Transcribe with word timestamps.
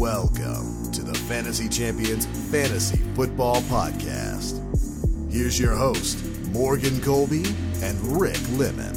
Welcome 0.00 0.90
to 0.92 1.02
the 1.02 1.12
Fantasy 1.28 1.68
Champions 1.68 2.24
Fantasy 2.50 2.96
Football 3.14 3.56
Podcast. 3.64 4.56
Here's 5.30 5.60
your 5.60 5.74
host, 5.74 6.24
Morgan 6.52 6.98
Colby 7.02 7.44
and 7.82 8.18
Rick 8.18 8.38
Lemon. 8.52 8.94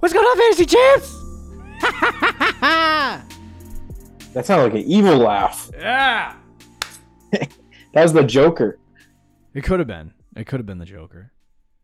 What's 0.00 0.12
going 0.12 0.26
on, 0.26 0.36
fantasy 0.36 0.66
champs? 0.66 1.14
That 4.34 4.46
sounded 4.46 4.74
like 4.74 4.82
an 4.84 4.90
evil 4.90 5.18
laugh. 5.18 5.70
yeah. 5.78 6.34
That 7.32 8.02
was 8.02 8.12
the 8.12 8.24
Joker. 8.24 8.80
It 9.54 9.62
could 9.62 9.78
have 9.78 9.86
been. 9.86 10.12
It 10.34 10.48
could 10.48 10.58
have 10.58 10.66
been 10.66 10.78
the 10.78 10.86
Joker. 10.86 11.30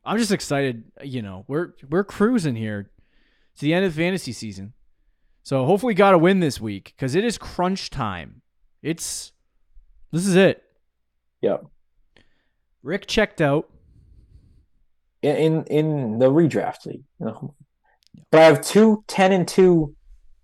I'm 0.04 0.18
just 0.18 0.32
excited. 0.32 0.82
You 1.00 1.22
know, 1.22 1.44
we're 1.46 1.74
we're 1.88 2.02
cruising 2.02 2.56
here 2.56 2.90
to 3.56 3.60
the 3.60 3.74
end 3.74 3.84
of 3.84 3.94
the 3.94 4.00
fantasy 4.02 4.32
season. 4.32 4.72
So 5.42 5.64
hopefully, 5.64 5.94
got 5.94 6.12
to 6.12 6.18
win 6.18 6.40
this 6.40 6.60
week 6.60 6.92
because 6.96 7.14
it 7.14 7.24
is 7.24 7.36
crunch 7.38 7.90
time. 7.90 8.42
It's 8.82 9.32
this 10.12 10.26
is 10.26 10.36
it. 10.36 10.62
Yep. 11.40 11.66
Rick 12.82 13.06
checked 13.06 13.40
out. 13.40 13.68
In 15.22 15.64
in, 15.64 16.18
the 16.18 16.26
redraft 16.26 16.86
league. 16.86 17.04
You 17.20 17.26
know. 17.26 17.54
But 18.30 18.40
I 18.40 18.44
have 18.44 18.60
two 18.60 19.04
10 19.06 19.32
and 19.32 19.46
2 19.48 19.94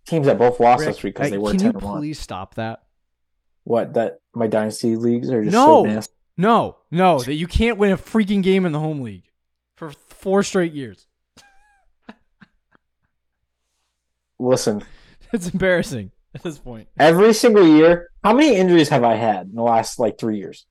teams 0.07 0.27
that 0.27 0.39
both 0.39 0.61
lost 0.61 0.81
Rick, 0.81 0.89
this 0.95 1.03
week 1.03 1.15
because 1.17 1.31
they 1.31 1.39
were 1.39 1.51
can 1.51 1.59
10 1.59 1.67
you 1.67 1.79
and 1.79 1.83
1. 1.83 1.99
please 2.01 2.19
stop 2.19 2.55
that? 2.55 2.83
What 3.65 3.95
that 3.95 4.21
my 4.35 4.47
dynasty 4.47 4.97
leagues 4.97 5.31
are 5.31 5.43
just 5.43 5.53
No. 5.53 5.85
so 5.85 5.91
nasty. 5.91 6.15
No, 6.37 6.77
no, 6.93 7.19
that 7.21 7.35
you 7.35 7.49
can't 7.49 7.79
win 7.79 7.91
a 7.91 7.97
freaking 7.97 8.43
game 8.45 8.65
in 8.65 8.71
the 8.71 8.79
home 8.79 9.01
league 9.01 9.25
for 9.75 9.91
four 9.91 10.45
straight 10.45 10.73
years. 10.73 11.08
Listen, 14.49 14.83
It's 15.33 15.49
embarrassing 15.49 16.11
at 16.35 16.43
this 16.43 16.59
point. 16.59 16.89
every 16.99 17.35
single 17.35 17.67
year, 17.67 18.09
how 18.25 18.33
many 18.33 18.57
injuries 18.57 18.89
have 18.89 19.05
I 19.05 19.15
had 19.17 19.47
in 19.49 19.55
the 19.55 19.63
last 19.63 19.99
like 19.99 20.19
3 20.19 20.39
years? 20.39 20.67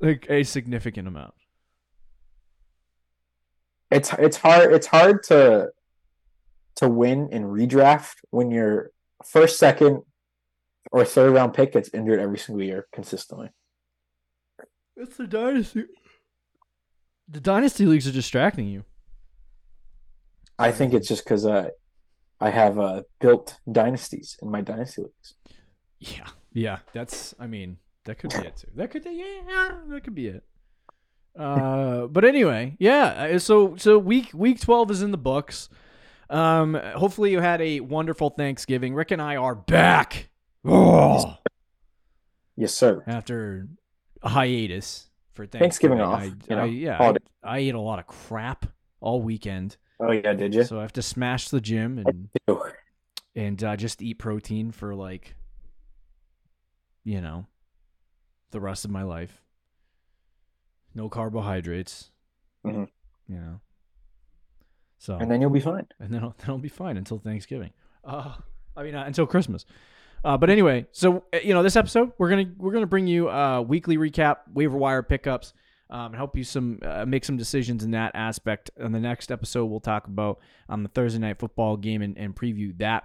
Like 0.00 0.26
a 0.28 0.42
significant 0.44 1.08
amount. 1.08 1.34
It's 3.90 4.12
it's 4.14 4.36
hard 4.36 4.72
it's 4.72 4.86
hard 4.86 5.22
to 5.24 5.70
to 6.76 6.88
win 6.88 7.28
in 7.32 7.44
redraft 7.44 8.16
when 8.30 8.50
your 8.50 8.90
first, 9.24 9.58
second, 9.58 10.02
or 10.92 11.04
third 11.04 11.32
round 11.34 11.54
pick 11.54 11.72
gets 11.72 11.90
injured 11.92 12.20
every 12.20 12.38
single 12.38 12.64
year 12.64 12.86
consistently. 12.92 13.50
It's 14.96 15.16
the 15.16 15.26
dynasty. 15.26 15.84
The 17.28 17.40
dynasty 17.40 17.84
leagues 17.86 18.06
are 18.06 18.12
distracting 18.12 18.66
you. 18.68 18.84
I 20.58 20.72
think 20.72 20.94
it's 20.94 21.08
just 21.08 21.24
because 21.24 21.44
uh, 21.46 21.70
I 22.40 22.50
have 22.50 22.78
uh, 22.78 23.02
built 23.20 23.58
dynasties 23.70 24.38
in 24.42 24.50
my 24.50 24.60
dynasty 24.62 25.02
leagues. 25.02 25.34
Yeah, 25.98 26.28
yeah. 26.52 26.78
That's. 26.94 27.34
I 27.38 27.46
mean, 27.46 27.76
that 28.04 28.18
could 28.18 28.30
be 28.30 28.38
it 28.38 28.56
too. 28.56 28.68
That 28.74 28.90
could. 28.90 29.04
Yeah, 29.04 29.78
that 29.88 30.00
could 30.04 30.14
be 30.14 30.28
it. 30.28 30.44
Uh, 31.38 32.06
but 32.06 32.24
anyway, 32.24 32.76
yeah. 32.78 33.28
uh, 33.34 33.38
So 33.38 33.76
so 33.76 33.98
week 33.98 34.30
week 34.34 34.60
twelve 34.60 34.90
is 34.90 35.02
in 35.02 35.10
the 35.10 35.18
books. 35.18 35.68
Um, 36.30 36.74
hopefully 36.96 37.32
you 37.32 37.40
had 37.40 37.60
a 37.60 37.80
wonderful 37.80 38.30
Thanksgiving. 38.30 38.94
Rick 38.94 39.10
and 39.10 39.20
I 39.20 39.36
are 39.36 39.54
back. 39.54 40.28
Oh, 40.64 41.36
Yes, 42.56 42.72
sir. 42.74 43.02
after 43.06 43.66
a 44.22 44.28
hiatus 44.28 45.08
for 45.34 45.46
Thanksgiving 45.46 45.98
Thanksgiving. 45.98 46.00
off, 46.00 46.20
I, 46.20 46.52
you 46.52 46.56
know, 46.56 46.62
I, 46.62 46.66
yeah, 46.66 47.14
I. 47.42 47.56
I 47.56 47.58
ate 47.58 47.74
a 47.74 47.80
lot 47.80 47.98
of 47.98 48.06
crap 48.06 48.66
all 49.00 49.22
weekend, 49.22 49.76
Oh 50.00 50.12
yeah, 50.12 50.32
did 50.32 50.54
you? 50.54 50.64
so 50.64 50.78
I 50.78 50.82
have 50.82 50.92
to 50.94 51.02
smash 51.02 51.48
the 51.50 51.60
gym 51.60 52.02
and 52.04 52.28
and 53.34 53.62
uh, 53.62 53.76
just 53.76 54.00
eat 54.02 54.14
protein 54.18 54.70
for 54.72 54.94
like, 54.94 55.34
you 57.04 57.20
know, 57.20 57.46
the 58.50 58.60
rest 58.60 58.84
of 58.84 58.90
my 58.90 59.02
life. 59.02 59.42
No 60.94 61.08
carbohydrates. 61.08 62.10
Mhm. 62.64 62.88
You 63.28 63.36
know. 63.36 63.60
So 64.98 65.16
and 65.16 65.30
then 65.30 65.40
you'll 65.40 65.50
be 65.50 65.60
fine. 65.60 65.86
and 65.98 66.12
then 66.12 66.22
I'll, 66.22 66.34
then 66.38 66.50
I'll 66.50 66.58
be 66.58 66.68
fine 66.68 66.96
until 66.96 67.18
Thanksgiving. 67.18 67.70
Uh, 68.04 68.34
I 68.76 68.82
mean 68.82 68.94
uh, 68.94 69.04
until 69.04 69.26
Christmas. 69.26 69.64
Uh, 70.24 70.36
but 70.36 70.50
anyway, 70.50 70.86
so 70.92 71.24
uh, 71.32 71.38
you 71.42 71.54
know 71.54 71.62
this 71.62 71.76
episode 71.76 72.12
we're 72.18 72.28
gonna 72.28 72.50
we're 72.58 72.72
gonna 72.72 72.86
bring 72.86 73.06
you 73.06 73.28
uh 73.30 73.60
weekly 73.60 73.96
recap, 73.96 74.36
waiver 74.52 74.76
wire 74.76 75.02
pickups, 75.02 75.52
um, 75.90 76.12
help 76.12 76.36
you 76.36 76.44
some 76.44 76.78
uh, 76.82 77.04
make 77.04 77.24
some 77.24 77.36
decisions 77.36 77.84
in 77.84 77.90
that 77.92 78.12
aspect. 78.14 78.70
On 78.82 78.92
the 78.92 79.00
next 79.00 79.30
episode, 79.30 79.66
we'll 79.66 79.80
talk 79.80 80.06
about 80.06 80.38
um, 80.68 80.82
the 80.82 80.88
Thursday 80.88 81.18
night 81.18 81.38
football 81.38 81.76
game 81.76 82.02
and, 82.02 82.16
and 82.16 82.34
preview 82.34 82.76
that. 82.78 83.04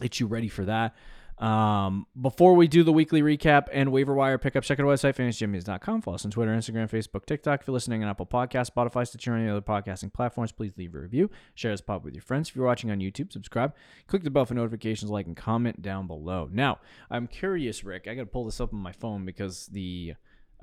Get 0.00 0.18
you 0.18 0.26
ready 0.26 0.48
for 0.48 0.64
that. 0.64 0.94
Um, 1.38 2.06
before 2.20 2.54
we 2.54 2.68
do 2.68 2.84
the 2.84 2.92
weekly 2.92 3.20
recap 3.20 3.66
and 3.72 3.90
waiver 3.90 4.14
wire 4.14 4.38
pickups, 4.38 4.68
check 4.68 4.78
out 4.78 4.86
our 4.86 4.92
website, 4.92 5.16
fantasyjimmies.com. 5.16 6.02
Follow 6.02 6.14
us 6.14 6.24
on 6.24 6.30
Twitter, 6.30 6.52
Instagram, 6.52 6.88
Facebook, 6.88 7.26
TikTok. 7.26 7.60
If 7.60 7.66
you're 7.66 7.74
listening 7.74 8.04
on 8.04 8.08
Apple 8.08 8.26
Podcasts, 8.26 8.70
Spotify, 8.70 9.06
Stitcher, 9.06 9.34
any 9.34 9.50
other 9.50 9.60
podcasting 9.60 10.12
platforms, 10.12 10.52
please 10.52 10.72
leave 10.76 10.94
a 10.94 10.98
review. 10.98 11.30
Share 11.54 11.72
this 11.72 11.80
pod 11.80 12.04
with 12.04 12.14
your 12.14 12.22
friends. 12.22 12.48
If 12.48 12.56
you're 12.56 12.66
watching 12.66 12.90
on 12.90 13.00
YouTube, 13.00 13.32
subscribe. 13.32 13.74
Click 14.06 14.22
the 14.22 14.30
bell 14.30 14.44
for 14.44 14.54
notifications, 14.54 15.10
like, 15.10 15.26
and 15.26 15.36
comment 15.36 15.82
down 15.82 16.06
below. 16.06 16.48
Now, 16.52 16.78
I'm 17.10 17.26
curious, 17.26 17.82
Rick. 17.82 18.06
I 18.06 18.14
got 18.14 18.22
to 18.22 18.26
pull 18.26 18.44
this 18.44 18.60
up 18.60 18.72
on 18.72 18.78
my 18.78 18.92
phone 18.92 19.24
because 19.24 19.66
the 19.66 20.14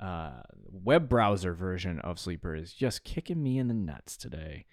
uh, 0.02 0.42
web 0.70 1.08
browser 1.08 1.54
version 1.54 2.00
of 2.00 2.18
Sleeper 2.18 2.54
is 2.56 2.72
just 2.72 3.04
kicking 3.04 3.42
me 3.42 3.58
in 3.58 3.68
the 3.68 3.74
nuts 3.74 4.16
today. 4.16 4.66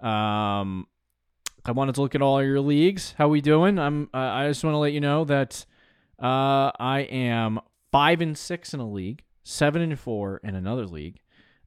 Um, 0.00 0.86
I 1.64 1.72
wanted 1.72 1.94
to 1.96 2.02
look 2.02 2.14
at 2.14 2.22
all 2.22 2.42
your 2.42 2.60
leagues. 2.60 3.14
How 3.18 3.28
we 3.28 3.40
doing? 3.40 3.78
I'm. 3.78 4.08
Uh, 4.14 4.18
I 4.18 4.48
just 4.48 4.62
want 4.62 4.74
to 4.74 4.78
let 4.78 4.92
you 4.92 5.00
know 5.00 5.24
that 5.24 5.64
uh, 6.22 6.70
I 6.78 7.06
am 7.10 7.58
five 7.90 8.20
and 8.20 8.36
six 8.36 8.72
in 8.74 8.80
a 8.80 8.88
league, 8.88 9.24
seven 9.42 9.82
and 9.82 9.98
four 9.98 10.40
in 10.44 10.54
another 10.54 10.86
league, 10.86 11.18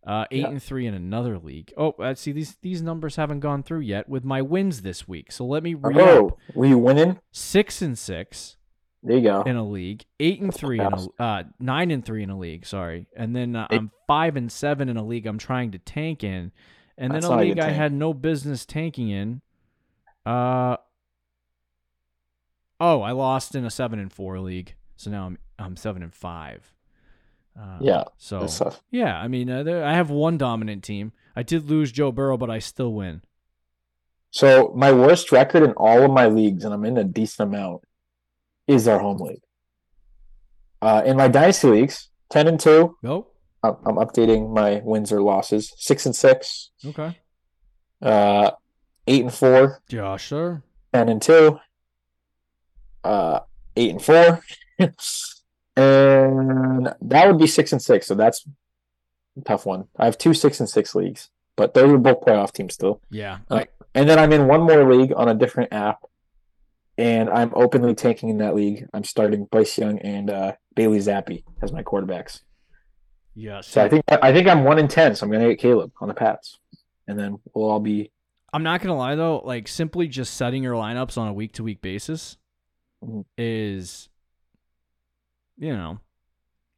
uh, 0.07 0.25
eight 0.31 0.41
Yeah. 0.41 0.49
and 0.49 0.61
three 0.63 0.85
in 0.85 0.93
another 0.93 1.37
league. 1.37 1.73
Oh, 1.75 1.91
uh, 1.93 2.13
see 2.15 2.31
these 2.31 2.55
these 2.61 2.81
numbers 2.81 3.15
haven't 3.17 3.41
gone 3.41 3.63
through 3.63 3.81
yet 3.81 4.07
with 4.07 4.23
my 4.23 4.41
wins 4.41 4.83
this 4.83 5.07
week. 5.07 5.31
So 5.31 5.45
let 5.45 5.63
me 5.63 5.75
Oh, 5.83 6.37
were 6.53 6.65
you 6.67 6.77
winning? 6.77 7.19
Six 7.31 7.81
and 7.81 7.97
six 7.97 8.55
There 9.01 9.17
you 9.17 9.23
go. 9.23 9.43
in 9.43 9.55
a 9.55 9.63
league, 9.65 10.03
eight 10.19 10.41
and 10.41 10.53
three 10.53 10.79
in 10.79 10.91
a 10.93 11.07
uh, 11.23 11.43
nine 11.59 11.89
and 11.91 12.03
three 12.03 12.21
in 12.23 12.29
a 12.29 12.37
league. 12.37 12.65
Sorry, 12.65 13.07
and 13.15 13.35
then 13.35 13.55
uh, 13.55 13.67
I'm 13.69 13.91
five 14.07 14.35
and 14.35 14.51
seven 14.51 14.89
in 14.89 14.97
a 14.97 15.03
league. 15.05 15.25
I'm 15.25 15.37
trying 15.37 15.71
to 15.71 15.77
tank 15.79 16.23
in, 16.23 16.51
and 16.97 17.13
That's 17.13 17.23
then 17.25 17.31
a 17.31 17.35
not 17.35 17.41
a 17.41 17.45
league 17.45 17.55
good 17.55 17.63
I 17.63 17.67
tank. 17.67 17.77
had 17.77 17.93
no 17.93 18.13
business 18.13 18.65
tanking 18.65 19.09
in. 19.09 19.41
Uh 20.25 20.75
oh, 22.79 23.01
I 23.01 23.11
lost 23.11 23.55
in 23.55 23.65
a 23.65 23.69
seven 23.69 23.99
and 23.99 24.11
four 24.11 24.39
league, 24.39 24.75
so 24.97 25.09
now 25.09 25.25
I'm 25.27 25.37
I'm 25.57 25.77
seven 25.77 26.03
and 26.03 26.13
five. 26.13 26.73
Uh, 27.59 27.77
Yeah, 27.81 28.03
So 28.17 28.41
That's 28.41 28.57
tough. 28.59 28.81
yeah, 28.91 29.17
I 29.17 29.27
mean, 29.27 29.49
uh, 29.49 29.63
there, 29.63 29.83
I 29.83 29.93
have 29.93 30.09
one 30.09 30.37
dominant 30.37 30.83
team. 30.83 31.11
I 31.35 31.43
did 31.43 31.69
lose 31.69 31.91
Joe 31.91 32.11
Burrow, 32.11 32.37
but 32.37 32.49
I 32.49 32.59
still 32.59 32.93
win. 32.93 33.21
So 34.31 34.71
my 34.75 34.91
worst 34.93 35.31
record 35.33 35.63
in 35.63 35.71
all 35.73 36.03
of 36.03 36.11
my 36.11 36.27
leagues, 36.27 36.63
and 36.63 36.73
I'm 36.73 36.85
in 36.85 36.97
a 36.97 37.03
decent 37.03 37.49
amount, 37.49 37.81
is 38.69 38.87
our 38.87 38.99
home 38.99 39.17
league. 39.17 39.41
Uh, 40.81 41.01
in 41.05 41.17
my 41.17 41.27
dynasty 41.27 41.67
leagues, 41.67 42.09
ten 42.29 42.47
and 42.47 42.59
two. 42.59 42.95
Nope. 43.03 43.35
I'm 43.63 43.75
I'm 43.85 43.95
updating 43.95 44.53
my 44.53 44.81
wins 44.83 45.11
or 45.11 45.21
losses. 45.21 45.73
Six 45.77 46.05
and 46.05 46.15
six. 46.15 46.71
Okay. 46.85 47.17
Uh, 48.01 48.51
eight 49.07 49.23
and 49.23 49.33
four. 49.33 49.81
Josh, 49.89 50.29
sir. 50.29 50.63
10 50.93 51.07
and 51.09 51.21
2 51.21 51.59
uh 53.03 53.39
8 53.75 53.91
and 53.91 54.01
4 54.01 54.41
and 55.77 56.93
that 56.99 57.27
would 57.27 57.37
be 57.37 57.45
6 57.45 57.71
and 57.71 57.81
6 57.81 58.07
so 58.07 58.15
that's 58.15 58.43
a 59.37 59.41
tough 59.41 59.67
one 59.67 59.85
i 59.97 60.05
have 60.05 60.17
two 60.17 60.33
6 60.33 60.59
and 60.59 60.67
6 60.67 60.95
leagues 60.95 61.29
but 61.55 61.75
those 61.75 61.91
are 61.91 61.97
both 61.99 62.21
playoff 62.21 62.51
teams 62.51 62.73
still 62.73 63.01
Yeah. 63.11 63.37
Uh, 63.51 63.65
and 63.93 64.09
then 64.09 64.17
i'm 64.17 64.33
in 64.33 64.47
one 64.47 64.61
more 64.61 64.83
league 64.91 65.13
on 65.15 65.29
a 65.29 65.35
different 65.35 65.71
app 65.71 65.99
and 66.99 67.29
i'm 67.29 67.51
openly 67.55 67.95
tanking 67.95 68.29
in 68.29 68.37
that 68.37 68.53
league 68.53 68.85
i'm 68.93 69.03
starting 69.03 69.45
bryce 69.45 69.77
young 69.77 69.97
and 69.99 70.29
uh 70.29 70.51
Bailey 70.75 70.99
Zappe 70.99 71.43
as 71.63 71.71
my 71.71 71.81
quarterbacks 71.81 72.41
yes. 73.35 73.67
so 73.67 73.83
i 73.83 73.89
think 73.89 74.03
i 74.07 74.31
think 74.33 74.47
i'm 74.47 74.63
1 74.63 74.77
in 74.79 74.87
10 74.87 75.15
so 75.15 75.25
i'm 75.25 75.31
gonna 75.31 75.47
get 75.49 75.59
caleb 75.59 75.91
on 76.01 76.07
the 76.09 76.13
pats 76.13 76.59
and 77.07 77.17
then 77.17 77.39
we'll 77.53 77.69
all 77.69 77.79
be 77.79 78.11
I'm 78.51 78.63
not 78.63 78.81
gonna 78.81 78.97
lie 78.97 79.13
though, 79.13 79.43
like 79.45 79.67
simply 79.67 80.07
just 80.07 80.33
setting 80.33 80.63
your 80.63 80.73
lineups 80.73 81.19
on 81.19 81.27
a 81.27 81.33
week 81.33 81.53
to 81.53 81.63
week 81.63 81.81
basis 81.83 82.35
Mhm. 83.05 83.23
is, 83.37 84.09
you 85.57 85.71
know, 85.71 85.99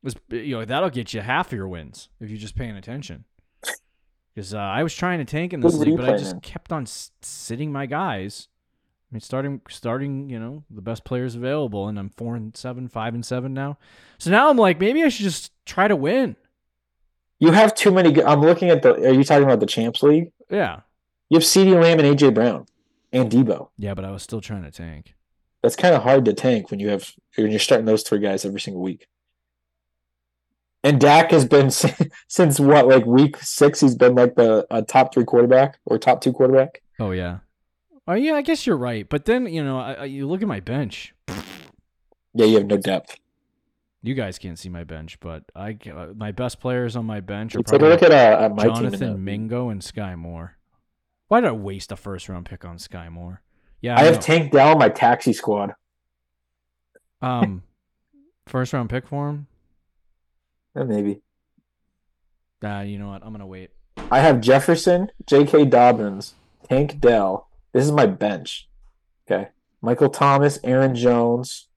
was 0.03 0.15
you 0.29 0.57
know 0.59 0.65
that'll 0.65 0.89
get 0.89 1.13
you 1.13 1.21
half 1.21 1.47
of 1.47 1.53
your 1.53 1.69
wins 1.69 2.09
if 2.19 2.29
you're 2.29 2.37
just 2.37 2.55
paying 2.57 2.75
attention. 2.75 3.23
Because 4.35 4.53
uh, 4.53 4.57
I 4.59 4.81
was 4.83 4.93
trying 4.95 5.19
to 5.19 5.25
tank 5.25 5.51
in 5.53 5.59
this 5.61 5.75
league, 5.75 5.97
but 5.97 6.09
I 6.09 6.17
just 6.17 6.33
man. 6.35 6.41
kept 6.41 6.71
on 6.71 6.83
s- 6.83 7.11
sitting 7.21 7.69
my 7.71 7.85
guys. 7.85 8.47
I 9.11 9.15
mean, 9.15 9.21
starting 9.21 9.59
starting, 9.69 10.29
you 10.29 10.39
know, 10.39 10.63
the 10.69 10.81
best 10.81 11.03
players 11.03 11.35
available, 11.35 11.87
and 11.89 11.99
I'm 11.99 12.09
four 12.09 12.35
and 12.35 12.55
seven, 12.55 12.87
five 12.87 13.13
and 13.13 13.25
seven 13.25 13.53
now. 13.53 13.77
So 14.17 14.31
now 14.31 14.49
I'm 14.49 14.57
like, 14.57 14.79
maybe 14.79 15.03
I 15.03 15.09
should 15.09 15.23
just 15.25 15.51
try 15.65 15.89
to 15.89 15.95
win. 15.97 16.37
you 17.39 17.51
have 17.51 17.75
too 17.75 17.91
many 17.91 18.23
I'm 18.23 18.39
looking 18.41 18.69
at 18.69 18.81
the 18.83 18.93
are 18.93 19.13
you 19.13 19.23
talking 19.25 19.43
about 19.43 19.59
the 19.59 19.65
champs 19.65 20.01
league 20.01 20.31
Yeah, 20.49 20.81
You 21.29 21.35
have 21.35 21.43
CeeDee 21.43 21.81
Lamb 21.81 21.99
and 21.99 22.17
AJ 22.17 22.33
Brown. 22.33 22.65
and 23.11 23.29
Debo. 23.29 23.69
Yeah, 23.77 23.93
but 23.95 24.05
I 24.05 24.11
was 24.11 24.23
still 24.23 24.39
trying 24.39 24.63
to 24.63 24.71
tank. 24.71 25.15
That's 25.61 25.75
kind 25.75 25.93
of 25.93 26.03
hard 26.03 26.23
to 26.25 26.33
tank 26.33 26.71
when 26.71 26.79
you 26.79 26.87
have 26.89 27.11
when 27.35 27.51
you're 27.51 27.59
starting 27.59 27.85
those 27.85 28.03
three 28.03 28.19
guys 28.19 28.45
every 28.45 28.61
single 28.61 28.81
week. 28.81 29.07
And 30.83 30.99
Dak 30.99 31.31
has 31.31 31.45
been 31.45 31.69
since 32.27 32.59
what, 32.59 32.87
like 32.87 33.05
week 33.05 33.37
six, 33.37 33.81
he's 33.81 33.95
been 33.95 34.15
like 34.15 34.35
the 34.35 34.65
a 34.71 34.81
top 34.81 35.13
three 35.13 35.25
quarterback 35.25 35.79
or 35.85 35.99
top 35.99 36.21
two 36.21 36.31
quarterback. 36.33 36.81
Oh 36.99 37.11
yeah. 37.11 37.39
Oh 38.07 38.13
yeah, 38.13 38.33
I 38.33 38.41
guess 38.41 38.65
you're 38.65 38.77
right. 38.77 39.07
But 39.07 39.25
then 39.25 39.45
you 39.47 39.63
know, 39.63 39.79
I, 39.79 39.93
I, 39.93 40.05
you 40.05 40.27
look 40.27 40.41
at 40.41 40.47
my 40.47 40.59
bench. 40.59 41.13
Yeah, 42.33 42.45
you 42.45 42.57
have 42.57 42.65
no 42.65 42.77
depth. 42.77 43.17
You 44.03 44.15
guys 44.15 44.39
can't 44.39 44.57
see 44.57 44.69
my 44.69 44.83
bench, 44.83 45.19
but 45.19 45.43
I 45.55 45.77
uh, 45.93 46.07
my 46.15 46.31
best 46.31 46.59
players 46.59 46.95
on 46.95 47.05
my 47.05 47.19
bench 47.19 47.55
are 47.55 47.61
probably 47.61 47.89
look 47.89 48.01
at, 48.03 48.11
uh, 48.11 48.45
at 48.45 48.55
my. 48.55 48.63
Jonathan 48.63 49.13
in. 49.13 49.23
Mingo 49.23 49.69
and 49.69 49.83
Sky 49.83 50.15
Moore. 50.15 50.57
Why 51.27 51.41
did 51.41 51.47
I 51.49 51.53
waste 51.53 51.91
a 51.91 51.95
first 51.95 52.27
round 52.27 52.45
pick 52.45 52.65
on 52.65 52.79
Sky 52.79 53.09
Moore? 53.09 53.41
Yeah, 53.81 53.95
I 53.95 54.01
I 54.01 54.03
have 54.05 54.15
know. 54.15 54.21
Tank 54.21 54.51
Dell 54.51 54.69
on 54.69 54.79
my 54.79 54.89
taxi 54.89 55.33
squad. 55.33 55.73
um 57.21 57.63
first 58.47 58.73
round 58.73 58.89
pick 58.89 59.07
for 59.07 59.29
him. 59.29 59.47
Eh, 60.75 60.83
maybe. 60.83 61.21
Uh, 62.63 62.79
you 62.81 62.97
know 62.97 63.09
what? 63.09 63.23
I'm 63.23 63.31
gonna 63.31 63.45
wait. 63.47 63.69
I 64.09 64.19
have 64.19 64.41
Jefferson, 64.41 65.11
J.K. 65.27 65.65
Dobbins, 65.65 66.33
Tank 66.67 66.99
Dell. 66.99 67.47
This 67.73 67.85
is 67.85 67.91
my 67.91 68.05
bench. 68.05 68.67
Okay. 69.29 69.49
Michael 69.81 70.09
Thomas, 70.09 70.59
Aaron 70.63 70.95
Jones, 70.95 71.67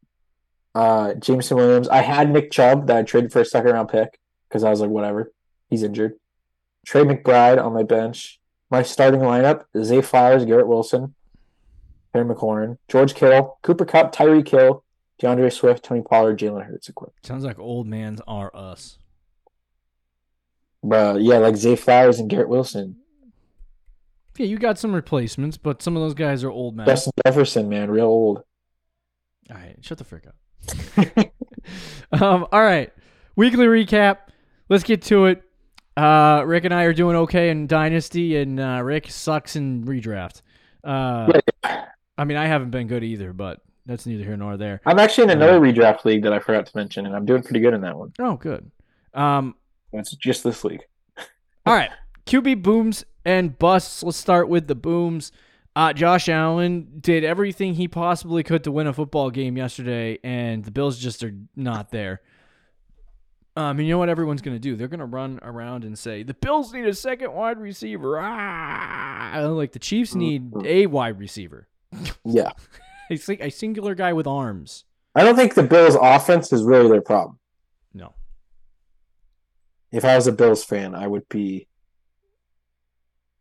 uh, 0.75 1.15
Jameson 1.15 1.57
Williams. 1.57 1.89
I 1.89 2.03
had 2.03 2.31
Nick 2.31 2.51
Chubb 2.51 2.87
that 2.89 2.97
I 2.97 3.03
traded 3.03 3.33
for 3.33 3.41
a 3.41 3.45
second 3.45 3.73
round 3.73 3.89
pick 3.89 4.19
because 4.49 4.65
I 4.65 4.71
was 4.71 4.81
like, 4.81 4.91
whatever. 4.91 5.33
He's 5.71 5.83
injured. 5.83 6.15
Trey 6.85 7.03
McBride 7.03 7.63
on 7.63 7.73
my 7.73 7.83
bench. 7.83 8.41
My 8.71 8.83
starting 8.83 9.21
lineup 9.21 9.65
Zay 9.83 10.03
Flowers, 10.03 10.45
Garrett 10.45 10.67
Wilson, 10.67 11.15
Terry 12.13 12.25
McLaurin, 12.25 12.79
George 12.89 13.15
Kittle, 13.15 13.59
Cooper 13.63 13.85
Kupp, 13.85 14.15
Tyreek 14.15 14.49
Hill, 14.49 14.85
D'Andre 15.19 15.51
Swift, 15.51 15.85
Tony 15.85 16.03
Pollard, 16.03 16.39
Jalen 16.39 16.67
Hurts 16.67 16.89
equipped. 16.89 17.25
Sounds 17.25 17.45
like 17.45 17.59
old 17.59 17.87
mans 17.87 18.21
are 18.27 18.51
us. 18.55 18.99
Bro, 20.83 21.17
yeah, 21.17 21.39
like 21.39 21.57
Zay 21.57 21.77
Flowers 21.77 22.19
and 22.19 22.29
Garrett 22.29 22.49
Wilson. 22.49 22.97
Yeah, 24.37 24.47
you 24.47 24.59
got 24.59 24.79
some 24.79 24.95
replacements, 24.95 25.57
but 25.57 25.83
some 25.83 25.97
of 25.97 26.03
those 26.03 26.15
guys 26.15 26.43
are 26.43 26.51
old 26.51 26.77
man. 26.77 26.87
Justin 26.87 27.13
Jefferson, 27.25 27.69
man, 27.69 27.91
real 27.91 28.07
old. 28.07 28.43
All 29.51 29.57
right, 29.57 29.77
shut 29.81 29.99
the 29.99 30.05
frick 30.05 30.27
up. 30.27 30.35
um, 32.21 32.47
all 32.51 32.63
right, 32.63 32.93
weekly 33.37 33.67
recap. 33.67 34.19
Let's 34.69 34.85
get 34.85 35.03
to 35.03 35.27
it. 35.27 35.43
Uh, 35.97 36.43
Rick 36.45 36.65
and 36.65 36.75
I 36.75 36.85
are 36.85 36.93
doing 36.93 37.17
okay 37.17 37.51
in 37.51 37.67
Dynasty, 37.67 38.37
and 38.37 38.59
uh, 38.59 38.81
Rick 38.83 39.11
sucks 39.11 39.55
in 39.55 39.85
redraft. 39.85 40.43
Uh, 40.83 41.33
I 42.19 42.25
mean, 42.25 42.37
I 42.37 42.47
haven't 42.47 42.71
been 42.71 42.89
good 42.89 43.05
either, 43.05 43.33
but 43.33 43.61
that's 43.87 44.07
neither 44.07 44.25
here 44.25 44.37
nor 44.37 44.57
there. 44.57 44.81
I'm 44.87 44.99
actually 44.99 45.25
in 45.25 45.31
another 45.31 45.61
redraft 45.61 46.05
league 46.05 46.23
that 46.25 46.33
I 46.33 46.41
forgot 46.41 46.67
to 46.67 46.77
mention, 46.77 47.07
and 47.07 47.15
I'm 47.15 47.27
doing 47.27 47.43
pretty 47.43 47.61
good 47.61 47.75
in 47.75 47.83
that 47.83 47.97
one. 47.97 48.13
Oh, 48.19 48.37
good. 48.37 48.71
Um, 49.13 49.55
It's 49.93 50.11
just 50.17 50.43
this 50.43 50.65
league. 50.65 50.83
all 51.67 51.75
right, 51.75 51.91
QB 52.27 52.63
booms 52.63 53.05
and 53.25 53.59
busts. 53.59 54.03
Let's 54.03 54.17
start 54.19 54.49
with 54.49 54.67
the 54.67 54.75
booms. 54.75 55.33
Uh, 55.77 55.93
Josh 55.93 56.29
Allen 56.29 57.01
did 57.01 57.25
everything 57.25 57.75
he 57.75 57.89
possibly 57.89 58.43
could 58.45 58.63
to 58.65 58.71
win 58.71 58.87
a 58.87 58.93
football 58.93 59.31
game 59.31 59.57
yesterday, 59.57 60.19
and 60.23 60.65
the 60.65 60.71
Bills 60.71 60.99
just 60.99 61.25
are 61.25 61.35
not 61.57 61.91
there. 61.91 62.21
Um, 63.57 63.81
you 63.81 63.89
know 63.89 63.99
what 63.99 64.09
everyone's 64.09 64.43
going 64.43 64.57
to 64.57 64.61
do? 64.61 64.77
They're 64.77 64.89
going 64.89 65.01
to 65.01 65.07
run 65.07 65.39
around 65.43 65.85
and 65.85 65.99
say, 65.99 66.23
the 66.23 66.35
Bills 66.35 66.73
need 66.73 66.87
a 66.87 66.95
second 66.95 67.33
wide 67.33 67.59
receiver. 67.59 68.19
Ah! 68.21 69.47
Like 69.51 69.73
the 69.73 69.79
Chiefs 69.79 70.15
need 70.15 70.53
a 70.65 70.87
wide 70.87 71.19
receiver. 71.19 71.69
Yeah. 72.25 72.53
A, 73.11 73.17
sing- 73.17 73.43
a 73.43 73.51
singular 73.51 73.95
guy 73.95 74.15
with 74.15 74.27
arms. 74.27 74.85
I 75.15 75.25
don't 75.25 75.37
think 75.37 75.53
the 75.53 75.63
Bills' 75.63 75.95
offense 76.01 76.55
is 76.55 76.63
really 76.63 76.89
their 76.89 77.03
problem. 77.03 77.39
No. 77.93 78.15
If 79.93 80.07
I 80.07 80.17
was 80.17 80.27
a 80.27 80.33
Bills 80.33 80.65
fan, 80.65 80.95
I 80.95 81.07
would 81.07 81.29
be 81.29 81.69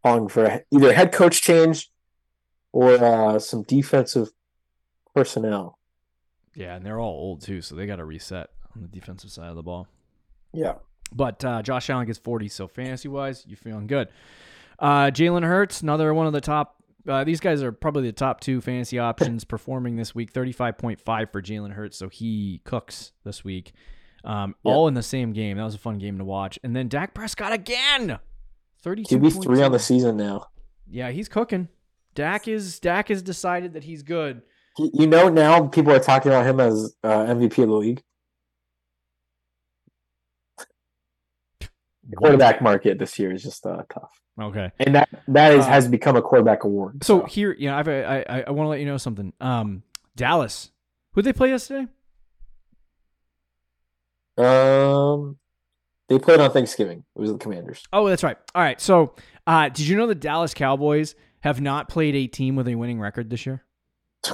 calling 0.03 0.27
for 0.27 0.63
either 0.71 0.93
head 0.93 1.11
coach 1.11 1.41
change 1.41 1.89
or 2.71 2.93
uh, 3.03 3.39
some 3.39 3.63
defensive 3.63 4.29
personnel. 5.15 5.79
Yeah, 6.55 6.75
and 6.75 6.85
they're 6.85 6.99
all 6.99 7.13
old 7.13 7.41
too, 7.41 7.61
so 7.61 7.75
they 7.75 7.85
got 7.85 7.95
to 7.95 8.05
reset 8.05 8.49
on 8.75 8.81
the 8.81 8.87
defensive 8.87 9.31
side 9.31 9.49
of 9.49 9.55
the 9.55 9.63
ball. 9.63 9.87
Yeah. 10.53 10.73
But 11.11 11.43
uh, 11.45 11.61
Josh 11.61 11.89
Allen 11.89 12.07
gets 12.07 12.19
40, 12.19 12.47
so 12.49 12.67
fantasy 12.67 13.07
wise, 13.07 13.43
you're 13.47 13.57
feeling 13.57 13.87
good. 13.87 14.07
Uh, 14.79 15.05
Jalen 15.11 15.43
Hurts, 15.43 15.81
another 15.81 16.13
one 16.13 16.27
of 16.27 16.33
the 16.33 16.41
top. 16.41 16.75
Uh, 17.07 17.23
these 17.23 17.39
guys 17.39 17.61
are 17.61 17.71
probably 17.71 18.03
the 18.03 18.11
top 18.11 18.39
two 18.39 18.61
fantasy 18.61 18.97
options 18.97 19.43
performing 19.43 19.95
this 19.95 20.15
week. 20.15 20.31
35.5 20.33 21.31
for 21.31 21.41
Jalen 21.41 21.73
Hurts, 21.73 21.97
so 21.97 22.09
he 22.09 22.61
cooks 22.63 23.11
this 23.23 23.43
week. 23.43 23.73
Um, 24.23 24.55
Yeah. 24.63 24.71
All 24.71 24.87
in 24.87 24.93
the 24.93 25.03
same 25.03 25.33
game. 25.33 25.57
That 25.57 25.63
was 25.65 25.75
a 25.75 25.79
fun 25.79 25.97
game 25.99 26.17
to 26.17 26.23
watch. 26.23 26.57
And 26.63 26.75
then 26.75 26.87
Dak 26.87 27.13
Prescott 27.13 27.51
again. 27.53 28.19
32. 28.83 29.17
QB 29.17 29.43
three 29.43 29.61
on 29.63 29.71
the 29.71 29.79
season 29.79 30.17
now. 30.17 30.47
Yeah, 30.89 31.09
he's 31.11 31.29
cooking. 31.29 31.69
Dak 32.15 32.47
is 32.47 32.79
Dak 32.79 33.07
has 33.09 33.21
decided 33.21 33.73
that 33.73 33.83
he's 33.85 34.03
good. 34.03 34.41
You 34.77 34.91
you 34.93 35.07
know 35.07 35.29
now 35.29 35.67
people 35.67 35.91
are 35.93 35.99
talking 35.99 36.31
about 36.31 36.45
him 36.45 36.59
as 36.59 36.95
uh, 37.03 37.25
MVP 37.25 37.63
of 37.63 37.69
the 37.69 37.75
league. 37.75 38.01
Quarterback 42.17 42.61
market 42.61 42.99
this 42.99 43.17
year 43.17 43.31
is 43.33 43.41
just 43.41 43.65
uh, 43.65 43.83
tough, 43.91 44.11
Okay. 44.39 44.71
and 44.79 44.93
that 44.95 45.09
that 45.29 45.53
is 45.53 45.65
Uh, 45.65 45.69
has 45.69 45.87
become 45.87 46.15
a 46.17 46.21
quarterback 46.21 46.63
award. 46.65 47.03
So 47.03 47.23
here, 47.23 47.55
you 47.57 47.69
know, 47.69 47.75
I've, 47.77 47.87
I 47.87 48.25
I 48.29 48.41
I 48.47 48.51
want 48.51 48.65
to 48.65 48.69
let 48.69 48.79
you 48.81 48.85
know 48.85 48.97
something. 48.97 49.31
Um, 49.39 49.83
Dallas, 50.15 50.71
who 51.13 51.21
they 51.21 51.31
play 51.33 51.49
yesterday? 51.49 51.87
Um, 54.37 55.37
they 56.09 56.19
played 56.19 56.39
on 56.39 56.51
Thanksgiving. 56.51 57.03
It 57.15 57.19
was 57.19 57.31
the 57.31 57.37
Commanders. 57.37 57.83
Oh, 57.93 58.07
that's 58.07 58.23
right. 58.23 58.37
All 58.53 58.61
right. 58.61 58.79
So, 58.81 59.15
uh, 59.47 59.69
did 59.69 59.81
you 59.87 59.95
know 59.97 60.07
the 60.07 60.15
Dallas 60.15 60.53
Cowboys 60.53 61.15
have 61.41 61.61
not 61.61 61.89
played 61.89 62.15
a 62.15 62.27
team 62.27 62.55
with 62.55 62.67
a 62.67 62.75
winning 62.75 62.99
record 62.99 63.29
this 63.29 63.45
year? 63.45 63.63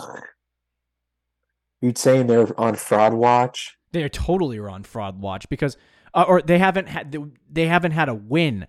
You'd 1.81 1.97
saying 1.97 2.27
they're 2.27 2.59
on 2.59 2.75
fraud 2.75 3.13
watch? 3.13 3.77
They 3.91 4.03
are 4.03 4.09
totally 4.09 4.59
on 4.59 4.83
fraud 4.83 5.21
watch 5.21 5.47
because, 5.49 5.77
uh, 6.13 6.25
or 6.27 6.41
they 6.41 6.57
haven't 6.59 6.89
had 6.89 7.15
they 7.49 7.67
haven't 7.67 7.91
had 7.91 8.09
a 8.09 8.13
win 8.13 8.67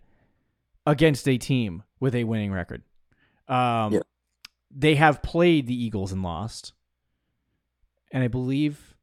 against 0.87 1.29
a 1.29 1.37
team 1.37 1.83
with 1.99 2.15
a 2.15 2.25
winning 2.25 2.53
record. 2.53 2.83
Um, 3.49 3.93
Yeah. 3.95 4.01
they 4.71 4.95
have 4.95 5.23
played 5.23 5.67
the 5.67 5.75
Eagles 5.85 6.13
and 6.13 6.23
lost, 6.23 6.73
and 8.13 8.23
I 8.23 8.29
believe 8.29 8.95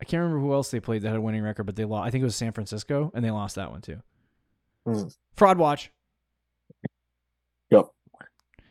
I 0.00 0.04
can't 0.04 0.20
remember 0.22 0.40
who 0.40 0.52
else 0.52 0.70
they 0.70 0.80
played 0.80 1.02
that 1.02 1.08
had 1.08 1.16
a 1.16 1.20
winning 1.20 1.42
record, 1.42 1.64
but 1.64 1.76
they 1.76 1.84
lost. 1.84 2.06
I 2.06 2.10
think 2.10 2.22
it 2.22 2.26
was 2.26 2.36
San 2.36 2.52
Francisco, 2.52 3.10
and 3.14 3.24
they 3.24 3.30
lost 3.30 3.54
that 3.56 3.70
one 3.70 3.80
too. 3.80 4.02
Hmm. 4.84 5.08
Fraud 5.34 5.58
watch. 5.58 5.90
Yep. 7.70 7.86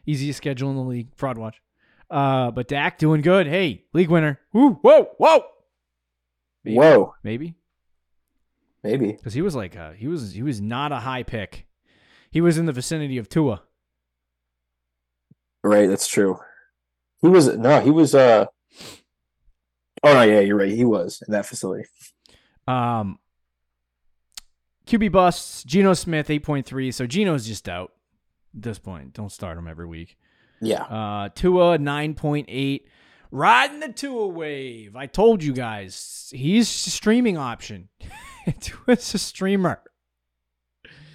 Easiest 0.06 0.38
schedule 0.38 0.70
in 0.70 0.76
the 0.76 0.84
league. 0.84 1.08
Fraud 1.16 1.38
watch. 1.38 1.62
Uh, 2.10 2.52
but 2.52 2.68
Dak 2.68 3.00
doing 3.00 3.22
good. 3.22 3.48
Hey, 3.48 3.86
league 3.94 4.10
winner. 4.10 4.40
Woo, 4.54 4.76
whoa, 4.76 5.10
whoa. 5.18 5.44
Maybe. 6.64 6.78
Whoa, 6.78 7.14
Maybe 7.24 7.56
maybe. 8.84 9.12
because 9.14 9.34
he 9.34 9.42
was 9.42 9.56
like 9.56 9.76
uh 9.76 9.92
he 9.92 10.08
was 10.08 10.34
he 10.34 10.44
was 10.44 10.62
not 10.62 10.92
a 10.92 10.98
high 10.98 11.24
pick. 11.24 11.66
He 12.32 12.42
was 12.42 12.58
in 12.58 12.66
the 12.66 12.72
vicinity 12.74 13.18
of 13.18 13.30
Tua. 13.30 13.62
Right, 15.64 15.88
that's 15.88 16.08
true. 16.08 16.38
He 17.22 17.28
was 17.28 17.56
no, 17.58 17.82
he 17.82 17.90
was. 17.90 18.14
Uh, 18.14 18.46
oh 20.06 20.14
no, 20.14 20.22
yeah, 20.22 20.40
you're 20.40 20.58
right. 20.58 20.72
He 20.72 20.86
was 20.86 21.22
in 21.28 21.32
that 21.34 21.46
facility. 21.46 21.86
Um, 22.68 23.20
QB 24.88 25.12
busts. 25.12 25.64
Geno 25.64 25.94
Smith 25.94 26.30
eight 26.30 26.44
point 26.44 26.66
three. 26.66 26.92
So 26.92 27.06
Geno's 27.08 27.46
just 27.48 27.68
out 27.68 27.92
at 28.56 28.62
this 28.64 28.80
point. 28.80 29.14
Don't 29.14 29.32
start 29.32 29.58
him 29.58 29.68
every 29.68 29.86
week. 29.88 30.18
Yeah, 30.62 30.84
Uh, 30.84 31.30
Tua 31.36 31.78
nine 31.78 32.14
point 32.14 32.46
eight. 32.50 32.88
Riding 33.32 33.82
the 33.82 33.92
Tua 33.92 34.28
wave. 34.28 34.96
I 34.96 35.08
told 35.08 35.44
you 35.44 35.52
guys 35.52 36.30
he's 36.34 36.70
a 36.88 36.90
streaming 36.92 37.38
option. 37.38 37.90
Tua's 38.62 39.14
a 39.14 39.18
streamer. 39.18 39.82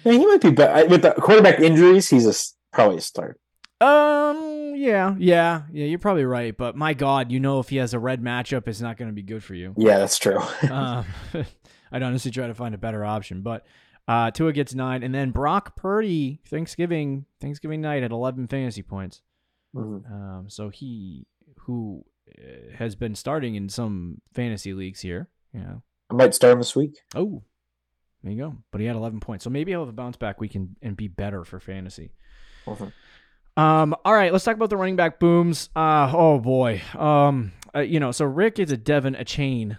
yeah, 0.03 0.11
he 0.11 0.25
might 0.25 0.41
be 0.41 0.51
better 0.51 0.87
with 0.87 1.01
the 1.01 1.11
quarterback 1.13 1.59
injuries. 1.59 2.09
He's 2.09 2.27
a 2.27 2.75
probably 2.75 2.97
a 2.97 3.01
start. 3.01 3.39
Um. 3.79 4.50
Yeah. 4.75 5.15
Yeah. 5.17 5.63
Yeah. 5.71 5.85
You're 5.85 5.99
probably 5.99 6.25
right. 6.25 6.55
But 6.55 6.75
my 6.75 6.93
God, 6.93 7.31
you 7.31 7.39
know, 7.39 7.59
if 7.59 7.69
he 7.69 7.77
has 7.77 7.93
a 7.93 7.99
red 7.99 8.21
matchup, 8.21 8.67
it's 8.67 8.81
not 8.81 8.97
going 8.97 9.09
to 9.09 9.15
be 9.15 9.21
good 9.23 9.43
for 9.43 9.53
you. 9.53 9.73
Yeah, 9.77 9.97
that's 9.99 10.17
true. 10.17 10.39
um, 10.69 11.05
I'd 11.91 12.03
honestly 12.03 12.31
try 12.31 12.47
to 12.47 12.53
find 12.53 12.73
a 12.73 12.77
better 12.77 13.03
option. 13.03 13.41
But 13.41 13.65
uh, 14.07 14.31
Tua 14.31 14.53
gets 14.53 14.73
nine, 14.73 15.03
and 15.03 15.13
then 15.13 15.31
Brock 15.31 15.75
Purdy 15.75 16.41
Thanksgiving 16.47 17.25
Thanksgiving 17.39 17.81
night 17.81 18.03
at 18.03 18.11
11 18.11 18.47
fantasy 18.47 18.81
points. 18.81 19.21
Mhm. 19.75 20.11
Um. 20.11 20.49
So 20.49 20.69
he 20.69 21.27
who 21.59 22.03
uh, 22.37 22.75
has 22.77 22.95
been 22.95 23.15
starting 23.15 23.55
in 23.55 23.69
some 23.69 24.21
fantasy 24.33 24.73
leagues 24.73 25.01
here. 25.01 25.29
You 25.53 25.59
know. 25.61 25.81
I 26.09 26.13
might 26.15 26.33
start 26.33 26.53
him 26.53 26.59
this 26.59 26.75
week. 26.75 26.97
Oh. 27.15 27.43
There 28.23 28.31
you 28.33 28.37
go. 28.37 28.55
But 28.71 28.81
he 28.81 28.87
had 28.87 28.95
11 28.95 29.19
points. 29.19 29.43
So 29.43 29.49
maybe 29.49 29.71
he'll 29.71 29.79
have 29.79 29.89
a 29.89 29.93
bounce 29.93 30.15
back 30.17 30.39
week 30.39 30.53
and, 30.55 30.75
and 30.81 30.95
be 30.95 31.07
better 31.07 31.43
for 31.43 31.59
fantasy. 31.59 32.11
Mhm. 32.67 32.91
Um, 33.61 33.95
all 34.05 34.13
right, 34.13 34.31
let's 34.31 34.43
talk 34.43 34.55
about 34.55 34.69
the 34.69 34.77
running 34.77 34.95
back 34.95 35.19
booms. 35.19 35.69
Uh, 35.75 36.11
oh 36.15 36.39
boy. 36.39 36.81
Um, 36.97 37.51
uh, 37.75 37.79
you 37.81 37.99
know, 37.99 38.11
so 38.11 38.25
Rick 38.25 38.57
is 38.59 38.71
a 38.71 38.77
De'Von 38.77 39.19
Achane 39.19 39.77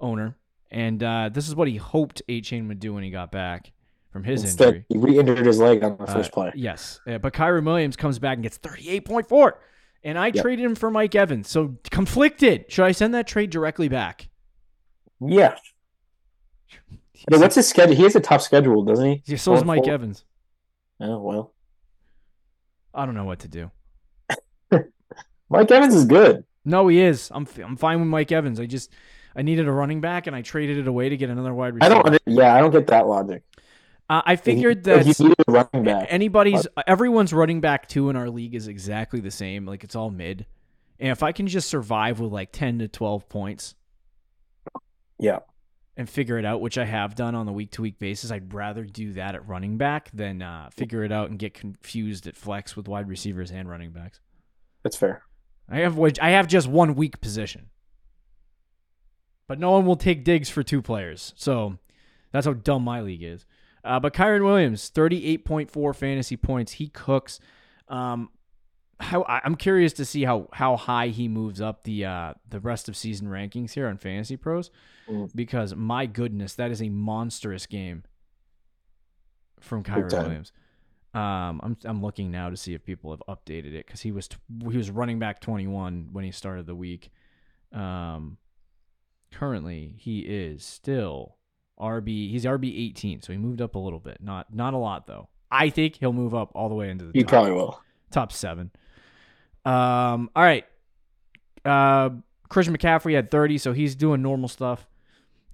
owner, 0.00 0.36
and 0.70 1.02
uh, 1.02 1.30
this 1.32 1.48
is 1.48 1.54
what 1.56 1.66
he 1.68 1.76
hoped 1.76 2.22
Achane 2.28 2.68
would 2.68 2.78
do 2.80 2.94
when 2.94 3.02
he 3.02 3.10
got 3.10 3.32
back 3.32 3.72
from 4.12 4.24
his 4.24 4.42
Instead, 4.44 4.66
injury. 4.68 4.86
he 4.88 4.98
re-injured 4.98 5.38
his 5.46 5.58
leg 5.58 5.82
on 5.82 5.96
the 5.96 6.04
Uh, 6.04 6.14
first 6.14 6.32
play. 6.32 6.52
Yes, 6.54 7.00
uh, 7.06 7.18
but 7.18 7.32
Kyren 7.32 7.64
Williams 7.64 7.96
comes 7.96 8.18
back 8.18 8.34
and 8.34 8.42
gets 8.42 8.58
38.4, 8.58 9.52
and 10.04 10.18
I 10.18 10.26
Yep. 10.28 10.36
traded 10.42 10.64
him 10.64 10.74
for 10.74 10.90
Mike 10.90 11.14
Evans. 11.14 11.48
So 11.48 11.76
conflicted. 11.90 12.66
Should 12.70 12.84
I 12.84 12.92
send 12.92 13.12
that 13.14 13.26
trade 13.26 13.50
directly 13.50 13.88
back? 13.88 14.28
Yeah. 15.20 15.56
What's 17.28 17.56
his 17.56 17.68
schedule? 17.68 17.96
He 17.96 18.02
has 18.04 18.16
a 18.16 18.20
tough 18.20 18.42
schedule, 18.42 18.84
doesn't 18.84 19.04
he? 19.06 19.22
Yeah, 19.26 19.36
so 19.36 19.52
is 19.54 19.64
Mike? 19.64 19.86
Evans. 19.88 20.24
Oh 21.00 21.18
well. 21.18 21.54
I 22.94 23.06
don't 23.06 23.14
know 23.14 23.24
what 23.24 23.40
to 23.40 23.48
do. 23.48 23.70
Mike 25.48 25.70
Evans 25.70 25.94
is 25.94 26.04
good. 26.04 26.44
No, 26.64 26.88
he 26.88 27.00
is. 27.00 27.30
I'm 27.34 27.46
I'm 27.62 27.76
fine 27.76 28.00
with 28.00 28.08
Mike 28.08 28.30
Evans. 28.32 28.60
I 28.60 28.66
just 28.66 28.90
I 29.34 29.42
needed 29.42 29.66
a 29.66 29.72
running 29.72 30.00
back 30.00 30.26
and 30.26 30.36
I 30.36 30.42
traded 30.42 30.78
it 30.78 30.86
away 30.86 31.08
to 31.08 31.16
get 31.16 31.30
another 31.30 31.54
wide 31.54 31.74
receiver. 31.74 31.94
I 31.94 32.02
don't. 32.02 32.18
Yeah, 32.26 32.54
I 32.54 32.60
don't 32.60 32.70
get 32.70 32.86
that 32.88 33.06
logic. 33.06 33.42
Uh, 34.08 34.22
I 34.26 34.34
figured 34.36 34.84
that 34.84 35.06
you 35.06 35.34
a 35.46 35.52
running 35.52 35.84
back. 35.84 36.08
anybody's 36.10 36.66
everyone's 36.86 37.32
running 37.32 37.60
back 37.60 37.88
two 37.88 38.10
in 38.10 38.16
our 38.16 38.28
league 38.28 38.56
is 38.56 38.66
exactly 38.66 39.20
the 39.20 39.30
same. 39.30 39.66
Like 39.66 39.84
it's 39.84 39.94
all 39.94 40.10
mid. 40.10 40.46
And 40.98 41.10
if 41.10 41.22
I 41.22 41.32
can 41.32 41.46
just 41.46 41.70
survive 41.70 42.20
with 42.20 42.32
like 42.32 42.50
10 42.52 42.80
to 42.80 42.88
12 42.88 43.28
points 43.28 43.74
Yeah. 45.18 45.38
And 46.00 46.08
figure 46.08 46.38
it 46.38 46.46
out, 46.46 46.62
which 46.62 46.78
I 46.78 46.86
have 46.86 47.14
done 47.14 47.34
on 47.34 47.44
the 47.44 47.52
week 47.52 47.72
to 47.72 47.82
week 47.82 47.98
basis, 47.98 48.30
I'd 48.30 48.54
rather 48.54 48.84
do 48.84 49.12
that 49.12 49.34
at 49.34 49.46
running 49.46 49.76
back 49.76 50.08
than 50.14 50.40
uh, 50.40 50.70
figure 50.74 51.04
it 51.04 51.12
out 51.12 51.28
and 51.28 51.38
get 51.38 51.52
confused 51.52 52.26
at 52.26 52.38
flex 52.38 52.74
with 52.74 52.88
wide 52.88 53.06
receivers 53.06 53.50
and 53.50 53.68
running 53.68 53.90
backs. 53.90 54.18
That's 54.82 54.96
fair. 54.96 55.24
I 55.68 55.80
have 55.80 56.00
I 56.22 56.30
have 56.30 56.46
just 56.46 56.68
one 56.68 56.94
weak 56.94 57.20
position. 57.20 57.68
But 59.46 59.58
no 59.58 59.72
one 59.72 59.84
will 59.84 59.94
take 59.94 60.24
digs 60.24 60.48
for 60.48 60.62
two 60.62 60.80
players. 60.80 61.34
So 61.36 61.76
that's 62.32 62.46
how 62.46 62.54
dumb 62.54 62.82
my 62.82 63.02
league 63.02 63.22
is. 63.22 63.44
Uh, 63.84 64.00
but 64.00 64.14
Kyren 64.14 64.42
Williams, 64.42 64.90
38.4 64.90 65.94
fantasy 65.94 66.38
points. 66.38 66.72
He 66.72 66.88
cooks. 66.88 67.40
Um, 67.88 68.30
how 69.00 69.24
I'm 69.28 69.54
curious 69.56 69.92
to 69.94 70.04
see 70.04 70.24
how 70.24 70.48
how 70.52 70.76
high 70.76 71.08
he 71.08 71.26
moves 71.28 71.60
up 71.60 71.84
the 71.84 72.04
uh, 72.04 72.34
the 72.48 72.60
rest 72.60 72.88
of 72.88 72.96
season 72.96 73.28
rankings 73.28 73.72
here 73.72 73.86
on 73.88 73.96
Fantasy 73.98 74.36
Pros, 74.36 74.70
Mm. 75.08 75.30
because 75.34 75.74
my 75.74 76.06
goodness, 76.06 76.54
that 76.54 76.70
is 76.70 76.80
a 76.80 76.88
monstrous 76.88 77.66
game 77.66 78.04
from 79.60 79.82
Kyren. 79.82 80.12
Williams. 80.12 80.52
Um, 81.12 81.60
I'm 81.64 81.76
I'm 81.84 82.02
looking 82.02 82.30
now 82.30 82.50
to 82.50 82.56
see 82.56 82.74
if 82.74 82.84
people 82.84 83.10
have 83.10 83.22
updated 83.28 83.72
it 83.74 83.86
because 83.86 84.00
he 84.02 84.12
was 84.12 84.28
t- 84.28 84.36
he 84.70 84.76
was 84.76 84.90
running 84.90 85.18
back 85.18 85.40
21 85.40 86.10
when 86.12 86.24
he 86.24 86.30
started 86.30 86.66
the 86.66 86.74
week. 86.76 87.10
Um, 87.72 88.36
currently 89.32 89.94
he 89.98 90.20
is 90.20 90.64
still 90.64 91.36
RB. 91.80 92.30
He's 92.30 92.44
RB 92.44 92.88
18, 92.90 93.22
so 93.22 93.32
he 93.32 93.38
moved 93.38 93.60
up 93.60 93.74
a 93.74 93.78
little 93.78 93.98
bit. 93.98 94.18
Not 94.20 94.54
not 94.54 94.72
a 94.74 94.76
lot 94.78 95.06
though. 95.08 95.28
I 95.50 95.68
think 95.70 95.96
he'll 95.96 96.12
move 96.12 96.32
up 96.34 96.52
all 96.54 96.68
the 96.68 96.76
way 96.76 96.90
into 96.90 97.06
the 97.06 97.12
He 97.12 97.22
top, 97.24 97.30
probably 97.30 97.52
will. 97.52 97.82
top 98.12 98.30
seven. 98.30 98.70
Um, 99.64 100.30
all 100.34 100.42
right. 100.42 100.64
Uh, 101.64 102.10
Christian 102.48 102.76
McCaffrey 102.76 103.14
had 103.14 103.30
30, 103.30 103.58
so 103.58 103.72
he's 103.72 103.94
doing 103.94 104.22
normal 104.22 104.48
stuff. 104.48 104.86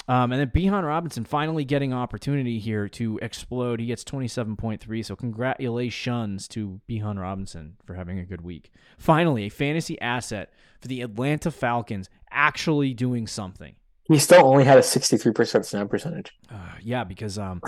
Um, 0.08 0.30
and 0.30 0.40
then 0.40 0.50
Bijan 0.50 0.84
Robinson 0.84 1.24
finally 1.24 1.64
getting 1.64 1.92
opportunity 1.92 2.58
here 2.60 2.88
to 2.90 3.18
explode. 3.20 3.80
He 3.80 3.86
gets 3.86 4.04
27.3. 4.04 5.04
So 5.04 5.16
congratulations 5.16 6.46
to 6.48 6.80
Bijan 6.88 7.20
Robinson 7.20 7.76
for 7.84 7.94
having 7.94 8.18
a 8.18 8.24
good 8.24 8.42
week. 8.42 8.70
Finally, 8.98 9.44
a 9.44 9.48
fantasy 9.48 10.00
asset 10.00 10.52
for 10.80 10.86
the 10.86 11.02
Atlanta 11.02 11.50
Falcons 11.50 12.08
actually 12.30 12.94
doing 12.94 13.26
something. 13.26 13.74
He 14.04 14.20
still 14.20 14.46
only 14.46 14.62
had 14.62 14.78
a 14.78 14.82
63% 14.82 15.64
snap 15.64 15.90
percentage. 15.90 16.32
Uh, 16.48 16.76
yeah, 16.80 17.02
because 17.02 17.36
um, 17.38 17.60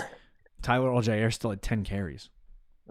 Tyler 0.61 0.89
Allgeier 0.89 1.33
still 1.33 1.49
had 1.49 1.61
10 1.61 1.83
carries. 1.83 2.29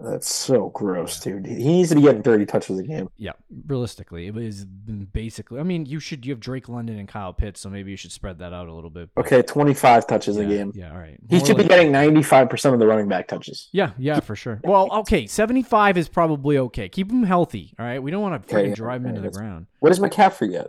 That's 0.01 0.33
so 0.33 0.69
gross, 0.71 1.19
dude. 1.19 1.45
He 1.45 1.57
needs 1.57 1.89
to 1.89 1.97
be 1.97 2.03
getting 2.03 2.23
30 2.23 2.47
touches 2.47 2.79
a 2.79 2.85
game. 2.85 3.09
Yeah, 3.17 3.33
realistically, 3.67 4.29
it 4.29 4.35
was 4.35 4.65
basically. 4.65 5.59
I 5.59 5.65
mean, 5.65 5.87
you 5.87 5.99
should 5.99 6.25
you 6.25 6.31
have 6.33 6.39
Drake 6.39 6.69
London 6.69 6.99
and 7.01 7.09
Kyle 7.09 7.33
Pitts, 7.33 7.61
so 7.61 7.69
maybe 7.69 7.91
you 7.91 7.97
should 7.97 8.13
spread 8.13 8.39
that 8.39 8.53
out 8.53 8.69
a 8.69 8.73
little 8.73 8.91
bit. 8.91 9.11
but- 9.15 9.27
Okay, 9.27 9.43
25 9.43 10.07
touches 10.07 10.37
yeah, 10.37 10.43
a 10.45 10.47
game. 10.47 10.73
Yeah, 10.73 10.93
all 10.93 10.99
right. 10.99 11.19
He 11.29 11.39
More 11.39 11.47
should 11.47 11.57
be 11.57 11.65
getting 11.65 11.91
95% 11.91 12.73
of 12.75 12.79
the 12.79 12.87
running 12.87 13.09
back 13.09 13.27
touches. 13.27 13.69
Yeah, 13.73 13.91
yeah, 13.99 14.21
for 14.21 14.37
sure. 14.37 14.61
Well, 14.63 14.89
okay, 15.01 15.27
seventy-five 15.27 15.99
is 15.99 16.09
probably 16.09 16.59
okay. 16.59 16.89
Keep 16.89 17.11
him 17.11 17.25
healthy. 17.25 17.75
All 17.77 17.85
right, 17.85 18.01
we 18.01 18.13
don't 18.13 18.23
want 18.23 18.41
to 18.47 18.55
Okay, 18.57 18.67
freaking 18.67 18.71
yeah, 18.71 18.75
drive 18.77 19.01
him 19.05 19.09
into 19.09 19.21
the 19.23 19.31
ground. 19.31 19.67
What 19.81 19.89
does 19.89 19.99
McCaffrey 19.99 20.53
get? 20.53 20.69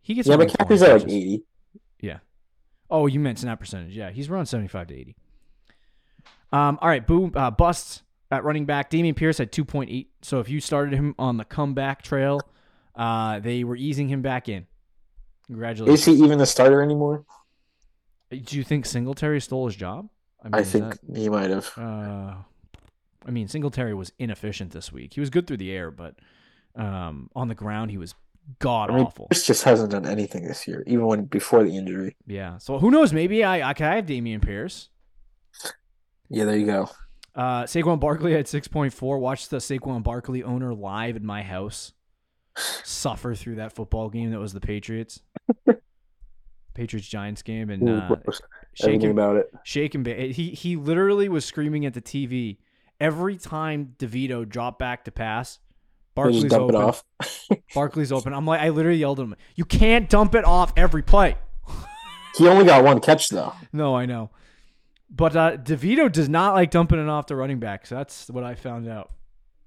He 0.00 0.14
gets 0.14 0.26
Yeah, 0.26 0.36
McCaffrey's 0.36 0.82
at 0.82 0.92
like 0.92 1.02
80. 1.04 1.44
Yeah. 2.00 2.18
Oh, 2.90 3.06
you 3.06 3.20
meant 3.20 3.38
snap 3.38 3.60
percentage. 3.60 3.94
Yeah, 3.94 4.10
he's 4.10 4.28
around 4.28 4.46
seventy-five 4.46 4.88
to 4.88 4.94
eighty. 4.94 5.14
Um. 6.50 6.78
All 6.82 6.88
right. 6.88 7.06
Boom. 7.06 7.32
Uh, 7.36 7.50
busts 7.50 8.02
at 8.30 8.44
running 8.44 8.66
back. 8.66 8.90
Dameon 8.90 9.16
Pierce 9.16 9.38
had 9.38 9.52
two 9.52 9.64
point 9.64 9.90
eight. 9.90 10.10
So 10.22 10.40
if 10.40 10.48
you 10.48 10.60
started 10.60 10.94
him 10.94 11.14
on 11.18 11.36
the 11.36 11.44
comeback 11.44 12.02
trail, 12.02 12.40
uh, 12.94 13.40
they 13.40 13.64
were 13.64 13.76
easing 13.76 14.08
him 14.08 14.22
back 14.22 14.48
in. 14.48 14.66
Congratulations. 15.46 16.00
Is 16.00 16.04
he 16.18 16.24
even 16.24 16.38
the 16.38 16.46
starter 16.46 16.82
anymore? 16.82 17.24
Do 18.30 18.56
you 18.56 18.64
think 18.64 18.84
Singletary 18.84 19.40
stole 19.40 19.66
his 19.66 19.76
job? 19.76 20.08
mean, 20.44 20.54
I 20.54 20.62
think 20.62 21.00
that- 21.00 21.16
he 21.16 21.28
might 21.28 21.50
have. 21.50 21.72
uh, 21.76 22.34
I 23.26 23.30
mean, 23.30 23.48
Singletary 23.48 23.94
was 23.94 24.12
inefficient 24.18 24.72
this 24.72 24.92
week. 24.92 25.14
He 25.14 25.20
was 25.20 25.30
good 25.30 25.46
through 25.46 25.56
the 25.56 25.72
air, 25.72 25.90
but 25.90 26.16
um, 26.76 27.30
on 27.34 27.48
the 27.48 27.54
ground 27.54 27.90
he 27.90 27.98
was 27.98 28.14
god 28.60 28.90
I 28.90 28.96
mean, 28.96 29.06
awful. 29.06 29.26
Pierce 29.30 29.46
just 29.46 29.64
hasn't 29.64 29.90
done 29.90 30.06
anything 30.06 30.44
this 30.44 30.68
year, 30.68 30.84
even 30.86 31.06
when 31.06 31.24
before 31.24 31.64
the 31.64 31.76
injury. 31.76 32.16
Yeah. 32.26 32.58
So 32.58 32.78
who 32.78 32.90
knows? 32.90 33.12
Maybe 33.12 33.42
I 33.42 33.70
I 33.70 33.72
can 33.74 33.90
I 33.90 33.96
have 33.96 34.06
Dameon 34.06 34.42
Pierce. 34.42 34.90
Yeah, 36.28 36.44
there 36.44 36.56
you 36.56 36.66
go. 36.66 36.90
Uh, 37.34 37.64
Saquon 37.64 38.00
Barkley 38.00 38.32
had 38.32 38.48
six 38.48 38.66
point 38.68 38.92
four. 38.92 39.18
Watched 39.18 39.50
the 39.50 39.58
Saquon 39.58 40.02
Barkley 40.02 40.42
owner 40.42 40.74
live 40.74 41.16
in 41.16 41.24
my 41.24 41.42
house 41.42 41.92
suffer 42.84 43.34
through 43.34 43.56
that 43.56 43.72
football 43.72 44.08
game 44.10 44.30
that 44.30 44.38
was 44.38 44.52
the 44.52 44.60
Patriots. 44.60 45.20
Patriots 46.74 47.08
Giants 47.08 47.42
game 47.42 47.70
and 47.70 47.88
uh, 47.88 48.16
shaking 48.74 49.10
about 49.10 49.36
it. 49.36 49.50
shake 49.64 49.94
and. 49.94 50.06
He 50.06 50.50
he 50.50 50.76
literally 50.76 51.28
was 51.28 51.44
screaming 51.44 51.86
at 51.86 51.94
the 51.94 52.00
TV 52.02 52.58
every 53.00 53.36
time 53.36 53.94
DeVito 53.98 54.48
dropped 54.48 54.78
back 54.78 55.04
to 55.04 55.10
pass. 55.10 55.58
Barkley's 56.14 56.52
open. 56.52 56.76
off. 56.76 57.04
Barkley's 57.74 58.12
open. 58.12 58.32
I'm 58.32 58.46
like, 58.46 58.60
I 58.60 58.70
literally 58.70 58.98
yelled 58.98 59.20
at 59.20 59.24
him, 59.24 59.36
"You 59.54 59.64
can't 59.64 60.08
dump 60.08 60.34
it 60.34 60.44
off 60.44 60.72
every 60.76 61.02
play." 61.02 61.36
He 62.36 62.46
only 62.46 62.64
got 62.64 62.84
one 62.84 63.00
catch 63.00 63.28
though. 63.28 63.52
No, 63.72 63.96
I 63.96 64.06
know, 64.06 64.30
but 65.10 65.36
uh, 65.36 65.56
DeVito 65.56 66.10
does 66.10 66.28
not 66.28 66.54
like 66.54 66.70
dumping 66.70 67.00
it 67.00 67.08
off 67.08 67.26
the 67.26 67.36
running 67.36 67.58
backs. 67.58 67.88
That's 67.88 68.28
what 68.28 68.44
I 68.44 68.54
found 68.54 68.88
out. 68.88 69.12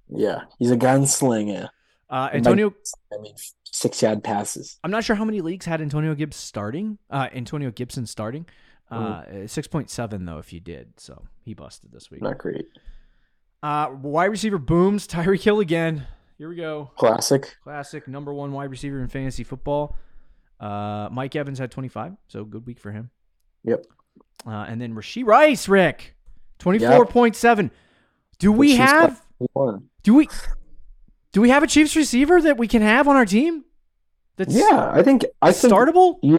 Yeah, 0.10 0.42
he's 0.60 0.72
a 0.72 0.78
gunslinger. 0.78 1.70
Uh, 2.10 2.30
Antonio, 2.34 2.74
I 3.14 3.22
mean, 3.22 3.34
six 3.64 4.02
yard 4.02 4.24
passes. 4.24 4.78
I'm 4.84 4.92
not 4.92 5.04
sure 5.04 5.16
how 5.16 5.24
many 5.24 5.42
leagues 5.42 5.66
had 5.66 5.82
Antonio 5.82 6.14
Gibbs 6.14 6.36
starting. 6.36 6.98
Uh, 7.10 7.30
Antonio 7.34 7.72
Gibson 7.72 8.06
starting. 8.06 8.46
Mm. 8.92 9.44
Uh, 9.44 9.48
six 9.48 9.68
point 9.68 9.90
seven 9.90 10.26
though, 10.26 10.38
if 10.38 10.52
you 10.52 10.60
did, 10.60 11.00
so 11.00 11.24
he 11.44 11.54
busted 11.54 11.92
this 11.92 12.12
week. 12.12 12.22
Not 12.22 12.38
great. 12.38 12.66
Uh, 13.64 13.90
wide 14.02 14.26
receiver 14.26 14.58
booms. 14.58 15.08
Tyreek 15.08 15.42
Hill 15.42 15.60
again. 15.62 16.06
Here 16.38 16.50
we 16.50 16.56
go. 16.56 16.92
Classic. 16.98 17.56
Classic 17.64 18.08
number 18.08 18.34
one 18.34 18.52
wide 18.52 18.72
receiver 18.72 19.00
in 19.00 19.08
fantasy 19.08 19.44
football. 19.44 19.96
Uh, 20.60 21.08
Mike 21.12 21.36
Evans 21.36 21.58
had 21.60 21.72
25, 21.72 22.14
so 22.28 22.44
good 22.44 22.66
week 22.66 22.80
for 22.80 22.92
him. 22.92 23.10
Yep. 23.64 23.86
Uh, 24.46 24.66
and 24.68 24.82
then 24.82 24.96
Rashee 24.96 25.26
Rice, 25.26 25.68
Rick, 25.68 26.16
24.7. 26.60 27.70
Do 28.40 28.52
we 28.52 28.76
have 28.76 29.22
do 30.04 30.16
we 30.16 30.28
do 31.32 31.42
we 31.42 31.50
have 31.50 31.64
a 31.64 31.68
Chiefs 31.68 31.96
receiver 31.96 32.42
that 32.42 32.58
we 32.58 32.68
can 32.68 32.82
have 32.82 33.08
on 33.08 33.16
our 33.16 33.26
team? 33.26 33.66
That's 34.38 34.54
Yeah, 34.54 34.90
I 34.92 35.04
think 35.04 35.26
I 35.42 35.52
think 35.52 35.74
startable. 35.74 36.18
You, 36.22 36.38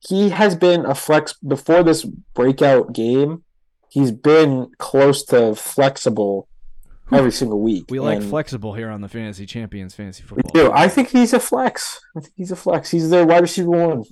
he 0.00 0.30
has 0.30 0.54
been 0.54 0.84
a 0.84 0.94
flex 0.94 1.32
before 1.34 1.82
this 1.82 2.04
breakout 2.04 2.92
game. 2.92 3.44
He's 3.88 4.12
been 4.12 4.70
close 4.78 5.24
to 5.26 5.54
flexible 5.54 6.48
every 7.12 7.32
single 7.32 7.60
week. 7.60 7.86
We 7.90 8.00
like 8.00 8.20
and 8.20 8.28
flexible 8.30 8.74
here 8.74 8.88
on 8.90 9.00
the 9.00 9.08
Fantasy 9.08 9.46
Champions 9.46 9.94
Fantasy 9.94 10.22
Football. 10.22 10.50
We 10.54 10.60
do. 10.60 10.72
I 10.72 10.88
think 10.88 11.08
he's 11.08 11.32
a 11.32 11.40
flex. 11.40 12.00
I 12.16 12.20
think 12.20 12.34
he's 12.36 12.52
a 12.52 12.56
flex. 12.56 12.90
He's 12.90 13.10
their 13.10 13.26
wide 13.26 13.42
receiver 13.42 13.70
one, 13.70 14.04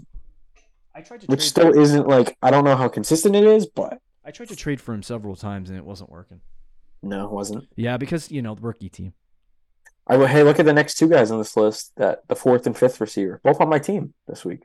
I 0.98 1.02
tried 1.02 1.20
to 1.20 1.26
which 1.28 1.42
still 1.42 1.78
isn't 1.78 2.08
like 2.08 2.36
I 2.42 2.50
don't 2.50 2.64
know 2.64 2.76
how 2.76 2.88
consistent 2.88 3.36
it 3.36 3.44
is, 3.44 3.66
but 3.66 4.00
I 4.24 4.30
tried 4.32 4.48
to 4.48 4.56
trade 4.56 4.80
for 4.80 4.92
him 4.92 5.02
several 5.02 5.36
times 5.36 5.70
and 5.70 5.78
it 5.78 5.84
wasn't 5.84 6.10
working. 6.10 6.40
no, 7.02 7.24
it 7.26 7.30
wasn't. 7.32 7.68
Yeah, 7.76 7.96
because 7.96 8.30
you 8.32 8.42
know 8.42 8.54
the 8.56 8.62
rookie 8.62 8.88
team. 8.88 9.12
I 10.10 10.16
will, 10.16 10.26
hey, 10.26 10.42
look 10.42 10.58
at 10.58 10.64
the 10.66 10.72
next 10.72 10.96
two 10.96 11.08
guys 11.08 11.30
on 11.30 11.38
this 11.38 11.56
list. 11.56 11.92
That 11.96 12.26
the 12.28 12.34
fourth 12.34 12.66
and 12.66 12.76
fifth 12.76 13.00
receiver, 13.00 13.40
both 13.44 13.60
on 13.60 13.68
my 13.68 13.78
team 13.78 14.14
this 14.26 14.44
week. 14.44 14.64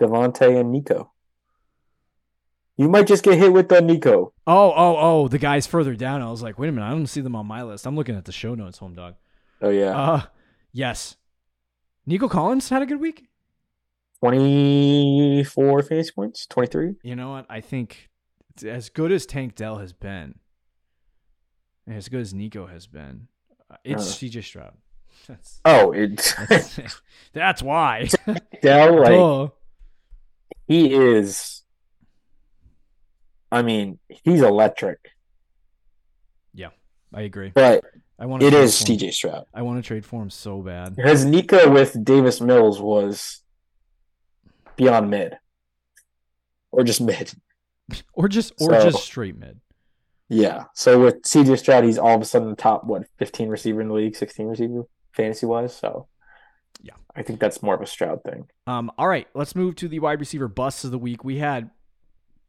DeVonta 0.00 0.60
and 0.60 0.72
Nico. 0.72 1.12
You 2.76 2.88
might 2.88 3.06
just 3.06 3.24
get 3.24 3.38
hit 3.38 3.52
with 3.52 3.68
the 3.68 3.80
Nico. 3.80 4.32
Oh, 4.46 4.72
oh, 4.76 4.96
oh, 4.98 5.28
the 5.28 5.38
guys 5.38 5.66
further 5.66 5.94
down. 5.94 6.20
I 6.22 6.30
was 6.30 6.42
like, 6.42 6.58
wait 6.58 6.68
a 6.68 6.72
minute, 6.72 6.86
I 6.86 6.90
don't 6.90 7.06
see 7.06 7.22
them 7.22 7.34
on 7.34 7.46
my 7.46 7.62
list. 7.62 7.86
I'm 7.86 7.96
looking 7.96 8.16
at 8.16 8.26
the 8.26 8.32
show 8.32 8.54
notes, 8.54 8.78
home 8.78 8.94
dog. 8.94 9.14
Oh 9.60 9.70
yeah, 9.70 9.96
Uh 9.98 10.22
yes. 10.72 11.16
Nico 12.06 12.28
Collins 12.28 12.68
had 12.68 12.82
a 12.82 12.86
good 12.86 13.00
week. 13.00 13.28
Twenty 14.20 15.44
four 15.44 15.82
fantasy 15.82 16.12
points, 16.14 16.46
twenty 16.46 16.68
three. 16.68 16.94
You 17.02 17.16
know 17.16 17.30
what? 17.30 17.46
I 17.48 17.60
think 17.60 18.08
as 18.64 18.88
good 18.88 19.12
as 19.12 19.26
Tank 19.26 19.54
Dell 19.54 19.78
has 19.78 19.92
been, 19.92 20.36
and 21.86 21.96
as 21.96 22.08
good 22.08 22.20
as 22.20 22.32
Nico 22.34 22.66
has 22.66 22.86
been, 22.86 23.28
uh, 23.70 23.76
it's 23.84 24.02
Uh. 24.10 24.26
CJ 24.26 24.42
Stroud. 24.44 24.74
That's 25.28 25.60
Oh, 25.64 25.92
it's 25.92 26.34
that's, 26.48 26.80
that's 27.32 27.62
why. 27.62 28.08
Dell 28.62 29.00
like 29.00 29.08
Duh. 29.10 29.48
he 30.68 30.92
is. 30.94 31.62
I 33.50 33.62
mean, 33.62 33.98
he's 34.24 34.42
electric, 34.42 34.98
Yeah, 36.52 36.68
I 37.14 37.22
agree. 37.22 37.50
but 37.54 37.82
I 38.18 38.26
want 38.26 38.42
it 38.42 38.52
is. 38.52 38.74
CJ 38.74 39.12
Stroud. 39.12 39.46
I 39.54 39.62
want 39.62 39.82
to 39.82 39.86
trade 39.86 40.04
for 40.04 40.20
him 40.22 40.30
so 40.30 40.60
bad. 40.62 40.94
Because 40.96 41.24
Nico 41.24 41.70
with 41.70 42.04
Davis 42.04 42.40
Mills 42.40 42.80
was 42.80 43.42
beyond 44.76 45.10
mid, 45.10 45.36
or 46.72 46.84
just 46.84 47.00
mid. 47.00 47.32
Or 48.14 48.26
just 48.28 48.52
or 48.60 48.80
So- 48.80 48.90
just 48.90 49.04
straight 49.04 49.36
mid. 49.38 49.60
Yeah. 50.28 50.64
So 50.74 51.00
with 51.04 51.22
CJ 51.22 51.56
Stroud, 51.60 51.84
he's 51.84 51.98
all 51.98 52.16
of 52.16 52.20
a 52.20 52.24
sudden 52.24 52.50
the 52.50 52.56
top 52.56 52.82
what 52.82 53.04
fifteen 53.16 53.48
receiver 53.48 53.80
in 53.80 53.86
the 53.86 53.94
league, 53.94 54.16
sixteen 54.16 54.48
receiver 54.48 54.82
fantasy 55.12 55.46
wise. 55.46 55.72
So 55.76 56.08
Yeah. 56.82 56.94
I 57.14 57.22
think 57.22 57.38
that's 57.38 57.62
more 57.62 57.76
of 57.76 57.80
a 57.80 57.86
Stroud 57.86 58.24
thing. 58.24 58.48
Um, 58.66 58.90
all 58.98 59.06
right, 59.06 59.28
let's 59.34 59.54
move 59.54 59.76
to 59.76 59.86
the 59.88 60.00
wide 60.00 60.18
receiver 60.18 60.48
busts 60.48 60.82
of 60.82 60.90
the 60.90 60.98
week. 60.98 61.22
We 61.22 61.38
had 61.38 61.70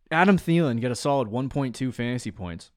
Adam 0.10 0.38
Thielen 0.40 0.82
get 0.82 0.90
a 0.90 0.96
solid 0.96 1.28
1.2 1.28 1.94
fantasy 1.94 2.32
points. 2.32 2.72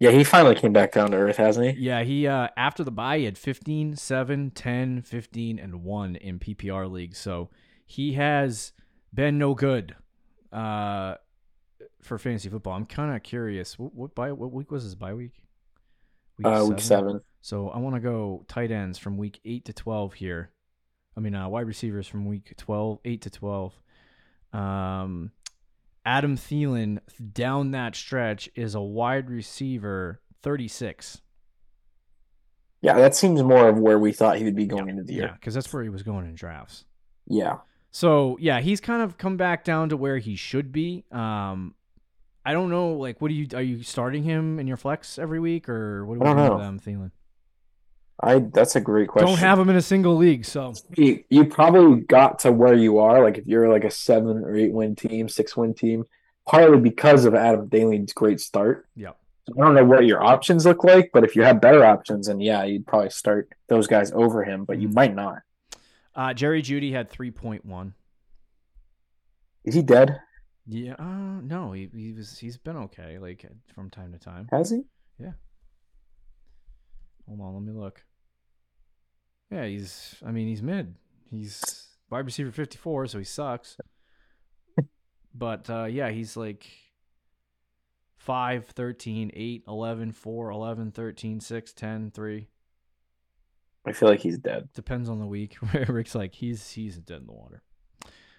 Yeah, 0.00 0.10
he 0.10 0.24
finally 0.24 0.56
came 0.56 0.72
back 0.72 0.90
down 0.92 1.12
to 1.12 1.16
earth, 1.16 1.36
hasn't 1.36 1.76
he? 1.76 1.80
Yeah, 1.84 2.02
he 2.02 2.26
uh 2.26 2.48
after 2.56 2.82
the 2.82 2.90
buy, 2.90 3.18
he 3.18 3.24
had 3.24 3.38
15, 3.38 3.94
7, 3.94 4.50
10, 4.50 5.02
15 5.02 5.58
and 5.60 5.84
1 5.84 6.16
in 6.16 6.40
PPR 6.40 6.90
leagues. 6.90 7.18
So 7.18 7.50
he 7.84 8.14
has 8.14 8.72
been 9.12 9.38
no 9.38 9.54
good 9.54 9.94
uh 10.52 11.14
for 12.00 12.18
fantasy 12.18 12.48
football. 12.48 12.74
I'm 12.74 12.86
kind 12.86 13.14
of 13.14 13.22
curious. 13.22 13.78
What 13.78 13.94
what 13.94 14.14
bye 14.14 14.32
what 14.32 14.52
week 14.52 14.70
was 14.70 14.82
his 14.82 14.94
bye 14.94 15.14
week? 15.14 15.44
uh, 16.42 16.64
week 16.68 16.80
seven. 16.80 17.20
So 17.40 17.68
I 17.68 17.78
want 17.78 17.94
to 17.94 18.00
go 18.00 18.44
tight 18.48 18.70
ends 18.70 18.98
from 18.98 19.18
week 19.18 19.38
8 19.44 19.66
to 19.66 19.72
12 19.72 20.14
here. 20.14 20.50
I 21.16 21.20
mean, 21.20 21.34
uh, 21.34 21.48
wide 21.48 21.66
receivers 21.66 22.06
from 22.06 22.24
week 22.24 22.54
12, 22.56 23.00
8 23.04 23.22
to 23.22 23.30
12. 23.30 23.80
Um, 24.52 25.30
Adam 26.06 26.36
Thielen 26.36 27.00
down 27.32 27.72
that 27.72 27.94
stretch 27.94 28.48
is 28.54 28.74
a 28.74 28.80
wide 28.80 29.30
receiver 29.30 30.20
36. 30.42 31.20
Yeah, 32.80 32.94
that 32.94 33.14
seems 33.14 33.42
more 33.42 33.68
of 33.68 33.78
where 33.78 33.98
we 33.98 34.12
thought 34.12 34.36
he 34.36 34.44
would 34.44 34.56
be 34.56 34.66
going 34.66 34.88
into 34.88 35.02
the 35.02 35.14
year. 35.14 35.26
Yeah, 35.26 35.32
because 35.34 35.54
that's 35.54 35.72
where 35.72 35.82
he 35.82 35.88
was 35.88 36.02
going 36.02 36.26
in 36.26 36.34
drafts. 36.34 36.84
Yeah. 37.26 37.58
So 37.94 38.36
yeah, 38.40 38.58
he's 38.58 38.80
kind 38.80 39.02
of 39.02 39.18
come 39.18 39.36
back 39.36 39.62
down 39.62 39.90
to 39.90 39.96
where 39.96 40.18
he 40.18 40.34
should 40.34 40.72
be. 40.72 41.04
Um, 41.12 41.76
I 42.44 42.52
don't 42.52 42.68
know, 42.68 42.94
like, 42.94 43.22
what 43.22 43.28
do 43.28 43.34
you 43.34 43.46
are 43.54 43.62
you 43.62 43.84
starting 43.84 44.24
him 44.24 44.58
in 44.58 44.66
your 44.66 44.76
flex 44.76 45.16
every 45.16 45.38
week, 45.38 45.68
or 45.68 46.04
what 46.04 46.14
do 46.14 46.20
we 46.20 46.26
I 46.26 46.34
don't 46.34 46.44
know. 46.44 46.54
with 46.56 46.64
Adam 46.64 46.80
Thielen? 46.80 47.10
I 48.20 48.40
that's 48.52 48.74
a 48.74 48.80
great 48.80 49.06
question. 49.06 49.28
Don't 49.28 49.38
have 49.38 49.60
him 49.60 49.70
in 49.70 49.76
a 49.76 49.82
single 49.82 50.16
league, 50.16 50.44
so 50.44 50.74
you, 50.96 51.22
you 51.30 51.44
probably 51.44 52.00
got 52.00 52.40
to 52.40 52.50
where 52.50 52.74
you 52.74 52.98
are, 52.98 53.22
like 53.22 53.38
if 53.38 53.46
you're 53.46 53.68
like 53.68 53.84
a 53.84 53.92
seven 53.92 54.38
or 54.38 54.56
eight 54.56 54.72
win 54.72 54.96
team, 54.96 55.28
six 55.28 55.56
win 55.56 55.72
team, 55.72 56.04
partly 56.48 56.80
because 56.80 57.24
of 57.24 57.36
Adam 57.36 57.68
Thielen's 57.68 58.12
great 58.12 58.40
start. 58.40 58.88
yeah. 58.96 59.10
I 59.56 59.60
don't 59.62 59.74
know 59.74 59.84
what 59.84 60.04
your 60.04 60.24
options 60.24 60.66
look 60.66 60.82
like, 60.82 61.10
but 61.12 61.22
if 61.22 61.36
you 61.36 61.42
have 61.42 61.60
better 61.60 61.84
options, 61.84 62.26
then 62.26 62.40
yeah, 62.40 62.64
you'd 62.64 62.86
probably 62.88 63.10
start 63.10 63.50
those 63.68 63.86
guys 63.86 64.10
over 64.10 64.42
him, 64.42 64.64
but 64.64 64.80
you 64.80 64.88
might 64.88 65.14
not. 65.14 65.42
Uh, 66.16 66.32
Jerry 66.34 66.62
Jeudy 66.62 66.92
had 66.92 67.10
three 67.10 67.30
point 67.30 67.64
one. 67.64 67.94
Is 69.64 69.74
he 69.74 69.82
dead? 69.82 70.20
Yeah, 70.66 70.94
uh, 70.98 71.40
no, 71.42 71.72
he, 71.72 71.90
he 71.94 72.12
was 72.12 72.38
he's 72.38 72.56
been 72.56 72.76
okay, 72.76 73.18
like 73.18 73.44
from 73.74 73.90
time 73.90 74.12
to 74.12 74.18
time. 74.18 74.48
Has 74.50 74.70
he? 74.70 74.82
Yeah. 75.18 75.32
Hold 77.28 77.40
on, 77.40 77.54
let 77.54 77.62
me 77.62 77.72
look. 77.72 78.02
Yeah, 79.50 79.66
he's. 79.66 80.16
I 80.24 80.30
mean, 80.30 80.48
he's 80.48 80.62
mid. 80.62 80.94
He's 81.30 81.88
wide 82.10 82.24
receiver 82.24 82.50
fifty 82.50 82.78
four, 82.78 83.06
so 83.06 83.18
he 83.18 83.24
sucks. 83.24 83.76
but 85.34 85.68
uh, 85.68 85.84
yeah, 85.84 86.10
he's 86.10 86.36
like 86.36 86.66
5, 88.24 88.66
13, 88.68 89.32
8, 89.34 89.64
11, 89.68 90.12
4, 90.12 90.50
11, 90.50 90.90
13, 90.92 91.40
6, 91.40 91.72
10, 91.74 92.10
3. 92.10 92.48
I 93.86 93.92
feel 93.92 94.08
like 94.08 94.20
he's 94.20 94.38
dead. 94.38 94.68
Depends 94.74 95.08
on 95.08 95.18
the 95.20 95.26
week. 95.26 95.56
Rick's 95.88 96.14
like 96.14 96.34
he's 96.34 96.70
he's 96.70 96.96
dead 96.98 97.20
in 97.20 97.26
the 97.26 97.32
water. 97.32 97.62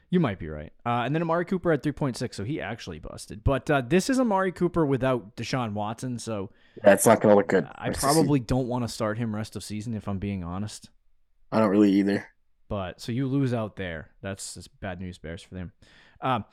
You 0.09 0.19
might 0.19 0.39
be 0.39 0.47
right. 0.47 0.71
Uh, 0.85 1.01
and 1.05 1.13
then 1.15 1.21
Amari 1.23 1.45
Cooper 1.45 1.71
at 1.71 1.81
3.6, 1.83 2.35
so 2.35 2.43
he 2.43 2.61
actually 2.61 2.99
busted. 2.99 3.43
But 3.43 3.69
uh, 3.69 3.81
this 3.81 4.09
is 4.09 4.19
Amari 4.19 4.51
Cooper 4.51 4.85
without 4.85 5.35
Deshaun 5.35 5.73
Watson, 5.73 6.19
so 6.19 6.51
it's 6.83 7.05
not 7.05 7.21
gonna 7.21 7.35
look 7.35 7.47
good. 7.47 7.67
I 7.75 7.89
probably 7.89 8.39
don't 8.39 8.67
want 8.67 8.83
to 8.83 8.87
start 8.87 9.17
him 9.17 9.35
rest 9.35 9.55
of 9.55 9.63
season 9.63 9.93
if 9.93 10.07
I'm 10.07 10.19
being 10.19 10.43
honest. 10.43 10.89
I 11.51 11.59
don't 11.59 11.69
really 11.69 11.91
either. 11.93 12.27
But 12.67 13.01
so 13.01 13.11
you 13.11 13.27
lose 13.27 13.53
out 13.53 13.75
there. 13.75 14.09
That's 14.21 14.53
just 14.55 14.79
bad 14.79 14.99
news 14.99 15.17
bears 15.17 15.41
for 15.43 15.53
them. 15.55 15.71
Um, 16.21 16.45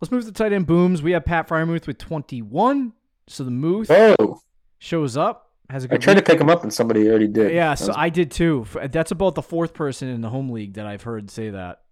let's 0.00 0.10
move 0.10 0.24
to 0.24 0.32
tight 0.32 0.52
end 0.52 0.66
booms. 0.66 1.02
We 1.02 1.12
have 1.12 1.24
Pat 1.24 1.48
Freiermuth 1.48 1.86
with 1.86 1.98
21. 1.98 2.92
So 3.28 3.44
the 3.44 3.50
Muth 3.50 3.90
Oh, 3.90 4.40
shows 4.78 5.16
up, 5.16 5.45
has 5.70 5.84
a 5.84 5.88
I 5.88 5.90
good 5.92 6.02
tried 6.02 6.14
to 6.14 6.22
pick 6.22 6.40
him 6.40 6.48
up 6.48 6.62
and 6.62 6.72
somebody 6.72 7.08
already 7.08 7.28
did. 7.28 7.52
Yeah, 7.52 7.74
so 7.74 7.88
was- 7.88 7.96
I 7.98 8.08
did 8.08 8.30
too. 8.30 8.66
That's 8.90 9.10
about 9.10 9.34
the 9.34 9.42
fourth 9.42 9.74
person 9.74 10.08
in 10.08 10.20
the 10.20 10.30
home 10.30 10.50
league 10.50 10.74
that 10.74 10.86
I've 10.86 11.02
heard 11.02 11.30
say 11.30 11.50
that. 11.50 11.82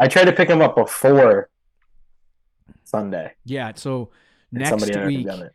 I 0.00 0.06
tried 0.08 0.26
to 0.26 0.32
pick 0.32 0.48
him 0.48 0.60
up 0.60 0.76
before 0.76 1.50
Sunday. 2.84 3.34
Yeah, 3.44 3.72
so 3.74 4.10
and 4.52 4.60
next 4.60 4.70
somebody 4.70 4.92
had 4.92 5.00
already 5.02 5.16
week 5.24 5.50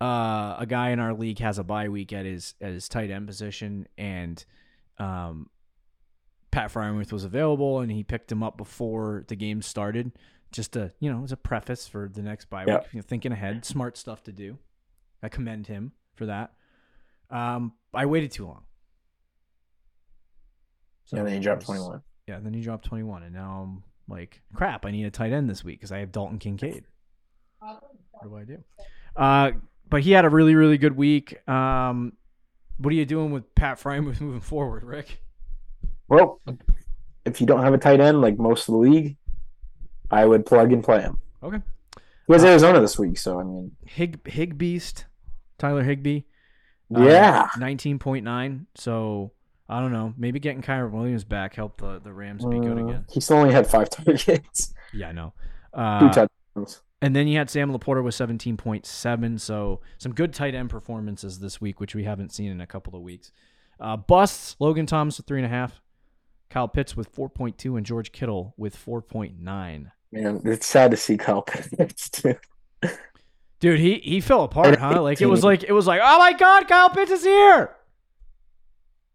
uh, 0.00 0.56
a 0.58 0.66
guy 0.68 0.90
in 0.90 1.00
our 1.00 1.12
league 1.12 1.40
has 1.40 1.58
a 1.58 1.64
bye 1.64 1.88
week 1.88 2.12
at 2.12 2.24
his 2.24 2.54
at 2.60 2.70
his 2.72 2.88
tight 2.88 3.10
end 3.10 3.26
position, 3.26 3.88
and 3.98 4.44
um, 4.98 5.50
Pat 6.52 6.72
Freiermuth 6.72 7.12
was 7.12 7.24
available, 7.24 7.80
and 7.80 7.90
he 7.90 8.04
picked 8.04 8.30
him 8.30 8.42
up 8.44 8.56
before 8.56 9.24
the 9.26 9.34
game 9.34 9.60
started, 9.62 10.12
just 10.52 10.72
to 10.74 10.92
you 11.00 11.12
know 11.12 11.24
as 11.24 11.32
a 11.32 11.36
preface 11.36 11.88
for 11.88 12.08
the 12.08 12.22
next 12.22 12.48
bye 12.48 12.64
Yeah. 12.66 12.74
week. 12.78 12.86
You 12.92 12.98
know, 13.00 13.04
thinking 13.06 13.32
ahead, 13.32 13.64
smart 13.64 13.96
stuff 13.96 14.22
to 14.24 14.32
do. 14.32 14.58
I 15.22 15.28
commend 15.28 15.66
him 15.66 15.92
for 16.14 16.26
that. 16.26 16.52
Um, 17.30 17.72
I 17.92 18.06
waited 18.06 18.30
too 18.32 18.46
long. 18.46 18.62
So 21.06 21.16
and 21.16 21.26
then 21.26 21.34
he 21.34 21.40
dropped 21.40 21.64
twenty 21.64 21.80
one. 21.80 22.02
Yeah, 22.26 22.38
then 22.40 22.52
he 22.52 22.60
dropped 22.60 22.84
twenty 22.84 23.04
one, 23.04 23.22
and 23.22 23.34
now 23.34 23.62
I'm 23.66 23.82
like, 24.08 24.42
crap. 24.54 24.84
I 24.84 24.90
need 24.90 25.04
a 25.04 25.10
tight 25.10 25.32
end 25.32 25.48
this 25.48 25.64
week 25.64 25.78
because 25.78 25.92
I 25.92 25.98
have 25.98 26.12
Dalton 26.12 26.38
Kincaid. 26.38 26.84
What 27.60 27.82
do 28.24 28.36
I 28.36 28.44
do? 28.44 28.58
Uh, 29.16 29.52
but 29.88 30.02
he 30.02 30.12
had 30.12 30.24
a 30.24 30.30
really, 30.30 30.54
really 30.54 30.78
good 30.78 30.96
week. 30.96 31.36
Um, 31.48 32.12
what 32.78 32.90
are 32.92 32.96
you 32.96 33.06
doing 33.06 33.30
with 33.32 33.54
Pat 33.54 33.80
Freiermuth 33.80 34.20
moving 34.20 34.40
forward, 34.40 34.84
Rick? 34.84 35.20
Well, 36.08 36.40
if 37.24 37.40
you 37.40 37.46
don't 37.46 37.62
have 37.62 37.74
a 37.74 37.78
tight 37.78 38.00
end 38.00 38.20
like 38.20 38.38
most 38.38 38.68
of 38.68 38.72
the 38.72 38.78
league, 38.78 39.16
I 40.10 40.24
would 40.24 40.46
plug 40.46 40.72
and 40.72 40.82
play 40.82 41.00
him. 41.00 41.18
Okay. 41.42 41.58
He 42.26 42.32
has 42.34 42.44
Uh, 42.44 42.48
Arizona 42.48 42.80
this 42.80 42.98
week, 42.98 43.18
so 43.18 43.40
I 43.40 43.44
mean, 43.44 43.72
Hig 43.86 44.26
Hig 44.28 44.58
Beast, 44.58 45.06
Tyler 45.58 45.82
Higbee. 45.82 46.22
uh, 46.96 47.02
yeah. 47.02 47.48
nineteen 47.58 47.98
point 47.98 48.24
nine. 48.24 48.66
So 48.74 49.32
I 49.68 49.80
don't 49.80 49.92
know. 49.92 50.14
Maybe 50.16 50.40
getting 50.40 50.62
Kyren 50.62 50.90
Williams 50.92 51.24
back 51.24 51.54
helped 51.54 51.80
the 51.80 52.00
the 52.02 52.12
Rams 52.12 52.44
be 52.44 52.58
good 52.58 52.78
Uh, 52.78 52.86
again. 52.86 53.04
He 53.10 53.20
still 53.20 53.36
only 53.38 53.52
had 53.52 53.66
five 53.66 53.90
targets, 53.90 54.72
Yeah, 54.94 55.08
I 55.08 55.12
know. 55.12 55.34
two 55.74 55.80
Uh, 55.80 56.12
touchdowns. 56.12 56.82
And 57.00 57.14
then 57.14 57.28
you 57.28 57.38
had 57.38 57.48
Sam 57.48 57.70
LaPorta 57.72 58.02
with 58.02 58.14
17.7. 58.14 59.38
So 59.38 59.80
some 59.98 60.12
good 60.14 60.32
tight 60.34 60.54
end 60.56 60.68
performances 60.70 61.38
this 61.38 61.60
week, 61.60 61.78
which 61.78 61.94
we 61.94 62.02
haven't 62.04 62.32
seen 62.32 62.50
in 62.50 62.60
a 62.60 62.66
couple 62.66 62.96
of 62.96 63.02
weeks. 63.02 63.30
Uh, 63.78 63.96
busts 63.96 64.56
Logan 64.58 64.86
Thomas 64.86 65.16
with 65.18 65.26
3.5, 65.26 65.70
Kyle 66.50 66.66
Pitts 66.66 66.96
with 66.96 67.14
4.2, 67.14 67.76
and 67.76 67.86
George 67.86 68.10
Kittle 68.10 68.52
with 68.56 68.74
4.9. 68.76 69.36
Man, 70.10 70.40
it's 70.44 70.66
sad 70.66 70.90
to 70.90 70.96
see 70.96 71.16
Kyle 71.16 71.42
Pitts 71.42 72.08
too. 72.10 72.34
Dude, 73.60 73.80
he, 73.80 73.98
he 73.98 74.20
fell 74.20 74.44
apart, 74.44 74.78
huh? 74.78 75.02
Like 75.02 75.20
it 75.20 75.26
was 75.26 75.42
like 75.42 75.64
it 75.64 75.72
was 75.72 75.86
like, 75.86 76.00
oh 76.02 76.18
my 76.18 76.32
god, 76.32 76.68
Kyle 76.68 76.90
Pitts 76.90 77.10
is 77.10 77.24
here. 77.24 77.74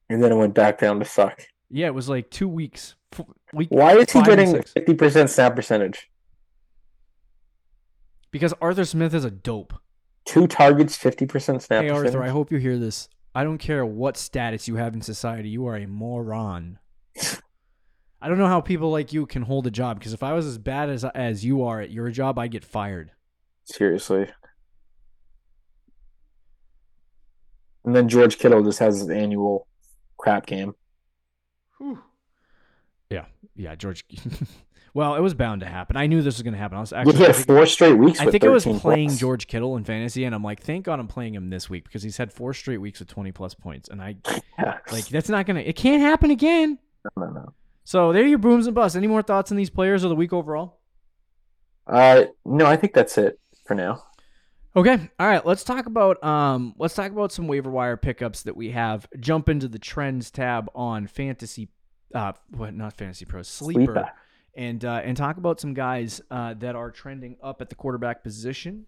And 0.09 0.21
then 0.21 0.31
it 0.31 0.35
went 0.35 0.53
back 0.53 0.79
down 0.79 0.99
to 0.99 1.05
suck. 1.05 1.41
Yeah, 1.69 1.87
it 1.87 1.93
was 1.93 2.09
like 2.09 2.29
two 2.29 2.47
weeks. 2.47 2.95
Week 3.53 3.69
Why 3.69 3.95
is 3.95 4.11
he 4.11 4.21
getting 4.23 4.61
fifty 4.61 4.93
percent 4.95 5.29
snap 5.29 5.55
percentage? 5.55 6.09
Because 8.31 8.53
Arthur 8.61 8.85
Smith 8.85 9.13
is 9.13 9.23
a 9.23 9.31
dope. 9.31 9.73
Two 10.25 10.47
targets, 10.47 10.95
fifty 10.95 11.25
percent 11.25 11.61
snap 11.61 11.83
Hey 11.83 11.89
percentage. 11.89 12.15
Arthur, 12.15 12.23
I 12.23 12.29
hope 12.29 12.51
you 12.51 12.57
hear 12.57 12.77
this. 12.77 13.07
I 13.35 13.43
don't 13.43 13.57
care 13.59 13.85
what 13.85 14.17
status 14.17 14.67
you 14.67 14.75
have 14.75 14.93
in 14.93 15.01
society, 15.01 15.49
you 15.49 15.65
are 15.67 15.75
a 15.75 15.87
moron. 15.87 16.79
I 18.21 18.29
don't 18.29 18.37
know 18.37 18.47
how 18.47 18.61
people 18.61 18.91
like 18.91 19.11
you 19.11 19.25
can 19.25 19.41
hold 19.41 19.67
a 19.67 19.71
job 19.71 19.99
because 19.99 20.13
if 20.13 20.23
I 20.23 20.33
was 20.33 20.45
as 20.45 20.57
bad 20.57 20.89
as 20.89 21.03
as 21.03 21.45
you 21.45 21.63
are 21.63 21.79
at 21.81 21.91
your 21.91 22.09
job, 22.09 22.37
I'd 22.39 22.51
get 22.51 22.63
fired. 22.63 23.11
Seriously. 23.65 24.27
And 27.85 27.95
then 27.95 28.07
George 28.07 28.37
Kittle 28.37 28.63
just 28.63 28.79
has 28.79 28.99
his 28.99 29.09
annual 29.09 29.67
crap 30.17 30.45
game. 30.45 30.73
Yeah, 33.09 33.25
yeah, 33.55 33.75
George. 33.75 34.05
well, 34.93 35.15
it 35.15 35.19
was 35.19 35.33
bound 35.33 35.61
to 35.61 35.67
happen. 35.67 35.97
I 35.97 36.07
knew 36.07 36.21
this 36.21 36.35
was 36.37 36.43
going 36.43 36.53
to 36.53 36.59
happen. 36.59 36.77
I 36.77 36.81
was 36.81 36.93
actually. 36.93 37.17
He 37.17 37.23
I 37.23 37.27
had 37.27 37.35
think, 37.35 37.47
four 37.47 37.65
straight 37.65 37.97
weeks. 37.97 38.19
I 38.19 38.31
think 38.31 38.43
I 38.43 38.49
was 38.49 38.63
playing 38.63 39.09
plus. 39.09 39.19
George 39.19 39.47
Kittle 39.47 39.75
in 39.75 39.83
fantasy, 39.83 40.23
and 40.23 40.33
I'm 40.33 40.43
like, 40.43 40.61
thank 40.61 40.85
God 40.85 40.99
I'm 40.99 41.07
playing 41.07 41.35
him 41.35 41.49
this 41.49 41.69
week 41.69 41.83
because 41.83 42.03
he's 42.03 42.17
had 42.17 42.31
four 42.31 42.53
straight 42.53 42.79
weeks 42.79 43.01
of 43.01 43.07
20 43.07 43.31
plus 43.33 43.53
points, 43.53 43.89
and 43.89 44.01
I 44.01 44.15
Yeah. 44.59 44.77
like 44.91 45.07
that's 45.07 45.29
not 45.29 45.45
gonna. 45.45 45.59
It 45.59 45.75
can't 45.75 46.01
happen 46.01 46.31
again. 46.31 46.79
no, 47.17 47.25
no. 47.27 47.53
So 47.83 48.13
there 48.13 48.23
are 48.23 48.27
your 48.27 48.37
booms 48.39 48.65
and 48.65 48.73
busts. 48.73 48.95
Any 48.95 49.07
more 49.07 49.21
thoughts 49.21 49.51
on 49.51 49.57
these 49.57 49.69
players 49.69 50.05
or 50.05 50.07
the 50.07 50.15
week 50.15 50.31
overall? 50.31 50.79
Uh, 51.85 52.25
no, 52.45 52.65
I 52.65 52.77
think 52.77 52.93
that's 52.93 53.17
it 53.17 53.37
for 53.65 53.75
now. 53.75 54.03
Okay. 54.75 55.09
All 55.19 55.27
right. 55.27 55.45
Let's 55.45 55.63
talk 55.63 55.85
about 55.85 56.23
um. 56.23 56.73
Let's 56.77 56.95
talk 56.95 57.11
about 57.11 57.31
some 57.31 57.47
waiver 57.47 57.69
wire 57.69 57.97
pickups 57.97 58.43
that 58.43 58.55
we 58.57 58.71
have. 58.71 59.07
Jump 59.19 59.49
into 59.49 59.67
the 59.67 59.79
trends 59.79 60.31
tab 60.31 60.69
on 60.73 61.07
fantasy. 61.07 61.69
Uh, 62.13 62.33
what? 62.49 62.73
Not 62.73 62.93
fantasy 62.93 63.25
pros. 63.25 63.47
Sleeper. 63.47 63.93
Sleeper. 63.93 64.11
And 64.55 64.83
uh, 64.83 65.01
and 65.03 65.15
talk 65.15 65.37
about 65.37 65.59
some 65.59 65.73
guys 65.73 66.21
uh, 66.31 66.55
that 66.55 66.75
are 66.75 66.89
trending 66.91 67.37
up 67.43 67.61
at 67.61 67.69
the 67.69 67.75
quarterback 67.75 68.23
position. 68.23 68.85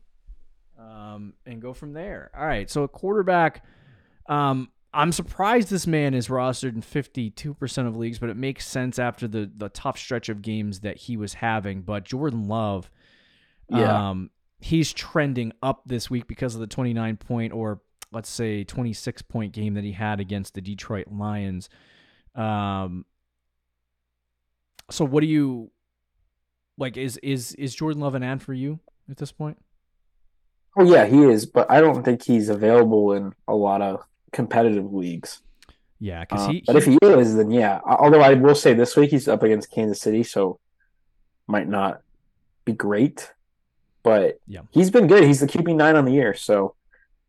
Um, 0.77 1.33
and 1.45 1.61
go 1.61 1.73
from 1.73 1.93
there. 1.93 2.31
All 2.35 2.45
right. 2.45 2.69
So 2.69 2.83
a 2.83 2.87
quarterback. 2.87 3.63
Um, 4.27 4.71
I'm 4.91 5.11
surprised 5.11 5.69
this 5.69 5.85
man 5.85 6.13
is 6.13 6.29
rostered 6.29 6.73
in 6.73 6.81
52% 6.81 7.87
of 7.87 7.97
leagues, 7.97 8.17
but 8.17 8.29
it 8.29 8.37
makes 8.37 8.65
sense 8.65 8.97
after 8.97 9.27
the 9.27 9.51
the 9.55 9.69
tough 9.69 9.99
stretch 9.99 10.29
of 10.29 10.41
games 10.41 10.79
that 10.79 10.97
he 10.97 11.15
was 11.15 11.35
having. 11.35 11.81
But 11.81 12.05
Jordan 12.05 12.47
Love. 12.47 12.89
Yeah. 13.69 14.09
Um, 14.09 14.29
he's 14.59 14.93
trending 14.93 15.51
up 15.61 15.81
this 15.85 16.09
week 16.09 16.27
because 16.27 16.55
of 16.55 16.61
the 16.61 16.67
29 16.67 17.17
point 17.17 17.53
or 17.53 17.81
let's 18.11 18.29
say 18.29 18.63
26 18.63 19.21
point 19.23 19.53
game 19.53 19.73
that 19.73 19.83
he 19.83 19.91
had 19.91 20.19
against 20.19 20.53
the 20.53 20.61
Detroit 20.61 21.07
Lions. 21.11 21.69
Um, 22.33 23.05
so 24.89 25.05
what 25.05 25.21
do 25.21 25.27
you 25.27 25.71
like? 26.77 26.97
Is 26.97 27.17
is 27.17 27.53
is 27.55 27.75
Jordan 27.75 28.01
Love 28.01 28.15
an 28.15 28.23
ad 28.23 28.41
for 28.41 28.53
you 28.53 28.79
at 29.09 29.17
this 29.17 29.31
point? 29.31 29.57
Oh 30.77 30.83
yeah, 30.83 31.05
he 31.05 31.23
is, 31.23 31.45
but 31.45 31.69
I 31.71 31.79
don't 31.79 32.03
think 32.03 32.23
he's 32.23 32.49
available 32.49 33.13
in 33.13 33.33
a 33.47 33.55
lot 33.55 33.81
of 33.81 34.03
competitive 34.31 34.93
leagues. 34.93 35.41
Yeah, 35.99 36.21
because 36.21 36.47
Um, 36.47 36.51
he, 36.53 36.63
but 36.67 36.75
if 36.75 36.85
he 36.85 36.97
is, 37.01 37.35
then 37.35 37.49
yeah. 37.51 37.79
Although 37.85 38.21
I 38.21 38.33
will 38.33 38.55
say 38.55 38.73
this 38.73 38.95
week 38.97 39.11
he's 39.11 39.27
up 39.27 39.43
against 39.43 39.71
Kansas 39.71 40.01
City, 40.01 40.23
so 40.23 40.59
might 41.47 41.69
not 41.69 42.01
be 42.65 42.73
great. 42.73 43.31
But 44.05 44.39
Yeah. 44.47 44.61
he's 44.69 44.91
been 44.91 45.07
good. 45.07 45.23
He's 45.23 45.39
the 45.39 45.47
QB 45.47 45.75
nine 45.75 45.95
on 45.95 46.05
the 46.05 46.13
year, 46.13 46.35
so 46.35 46.75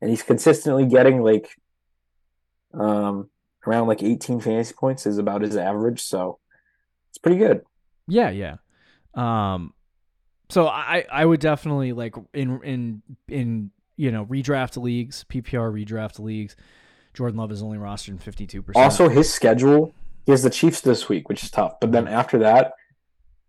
and 0.02 0.10
he's 0.10 0.22
consistently 0.22 0.84
getting 0.86 1.22
like 1.22 1.48
um 2.74 3.30
around 3.66 3.88
like 3.88 4.02
18 4.02 4.40
fantasy 4.40 4.74
points 4.74 5.06
is 5.06 5.16
about 5.18 5.40
his 5.42 5.56
average, 5.56 6.02
so 6.02 6.38
it's 7.08 7.18
pretty 7.18 7.38
good. 7.38 7.62
Yeah, 8.06 8.28
yeah. 8.30 8.56
Um, 9.14 9.72
so 10.50 10.66
I 10.68 11.04
I 11.10 11.24
would 11.24 11.40
definitely 11.40 11.92
like 11.94 12.14
in 12.34 12.60
in 12.62 13.02
in 13.26 13.70
you 13.96 14.12
know 14.12 14.26
redraft 14.26 14.80
leagues, 14.80 15.24
PPR 15.30 15.72
redraft 15.72 16.18
leagues. 16.18 16.54
Jordan 17.14 17.38
Love 17.38 17.50
is 17.50 17.62
only 17.62 17.78
rostered 17.78 18.08
in 18.10 18.18
fifty 18.18 18.46
two 18.46 18.60
percent. 18.60 18.84
Also, 18.84 19.08
his 19.08 19.32
schedule, 19.32 19.94
he 20.26 20.32
has 20.32 20.42
the 20.42 20.50
Chiefs 20.50 20.82
this 20.82 21.08
week, 21.08 21.30
which 21.30 21.42
is 21.42 21.50
tough. 21.50 21.80
But 21.80 21.90
then 21.92 22.06
after 22.06 22.38
that, 22.40 22.74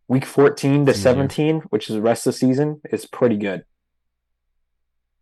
week 0.07 0.25
14 0.25 0.85
to 0.85 0.93
17, 0.93 1.61
which 1.69 1.89
is 1.89 1.95
the 1.95 2.01
rest 2.01 2.25
of 2.27 2.33
the 2.33 2.37
season, 2.39 2.81
is 2.91 3.05
pretty 3.05 3.37
good. 3.37 3.65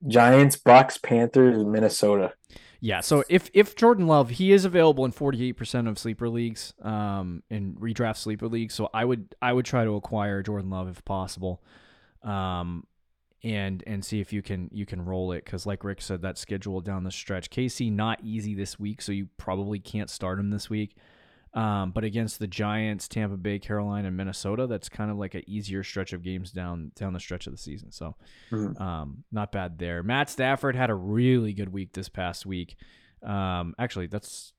Giants, 0.08 0.56
Bucks, 0.56 0.98
Panthers, 0.98 1.64
Minnesota. 1.66 2.34
Yeah, 2.80 3.02
so 3.02 3.24
if 3.30 3.50
if 3.54 3.76
Jordan 3.76 4.06
Love, 4.06 4.30
he 4.32 4.52
is 4.52 4.64
available 4.64 5.06
in 5.06 5.12
48% 5.12 5.90
of 5.90 5.98
sleeper 5.98 6.30
leagues, 6.30 6.74
um 6.84 7.42
in 7.50 7.74
redraft 7.76 8.18
sleeper 8.18 8.48
leagues, 8.48 8.76
so 8.76 8.90
I 8.94 9.06
would 9.06 9.34
I 9.42 9.54
would 9.54 9.66
try 9.66 9.84
to 9.86 9.96
acquire 9.96 10.44
Jordan 10.44 10.70
Love 10.70 10.88
if 10.88 11.04
possible. 11.04 11.64
Um 12.22 12.86
and 13.44 13.84
and 13.88 14.06
see 14.06 14.20
if 14.20 14.32
you 14.32 14.42
can 14.42 14.70
you 14.72 14.86
can 14.86 15.04
roll 15.04 15.32
it 15.32 15.46
cuz 15.46 15.66
like 15.66 15.84
Rick 15.84 16.02
said 16.02 16.22
that 16.22 16.38
schedule 16.38 16.82
down 16.82 17.04
the 17.04 17.12
stretch. 17.12 17.50
KC 17.50 17.92
not 17.92 18.20
easy 18.24 18.54
this 18.54 18.80
week, 18.80 19.02
so 19.02 19.12
you 19.12 19.30
probably 19.38 19.80
can't 19.80 20.10
start 20.10 20.38
him 20.38 20.52
this 20.52 20.70
week. 20.70 20.96
Um, 21.56 21.92
but 21.92 22.04
against 22.04 22.40
the 22.40 22.48
Giants, 22.48 23.08
Tampa 23.08 23.38
Bay, 23.38 23.60
Carolina, 23.60 24.10
and 24.10 24.18
Minnesota, 24.18 24.68
that's 24.68 24.90
kind 24.90 25.10
of 25.10 25.18
like 25.18 25.36
an 25.36 25.44
easier 25.48 25.84
stretch 25.84 26.12
of 26.12 26.22
games 26.22 26.52
down 26.52 26.92
down 26.96 27.14
the 27.14 27.20
stretch 27.20 27.48
of 27.48 27.54
the 27.54 27.58
season. 27.58 27.92
So 27.94 28.16
Mhm. 28.52 28.80
um, 28.82 29.24
not 29.32 29.52
bad 29.54 29.80
there. 29.80 30.04
Matt 30.04 30.30
Stafford 30.30 30.76
had 30.76 30.90
a 30.90 30.96
really 30.96 31.54
good 31.54 31.70
week 31.72 31.94
this 31.94 32.10
past 32.10 32.46
week. 32.46 32.76
Um, 33.24 33.74
actually, 33.80 34.08
that's 34.08 34.52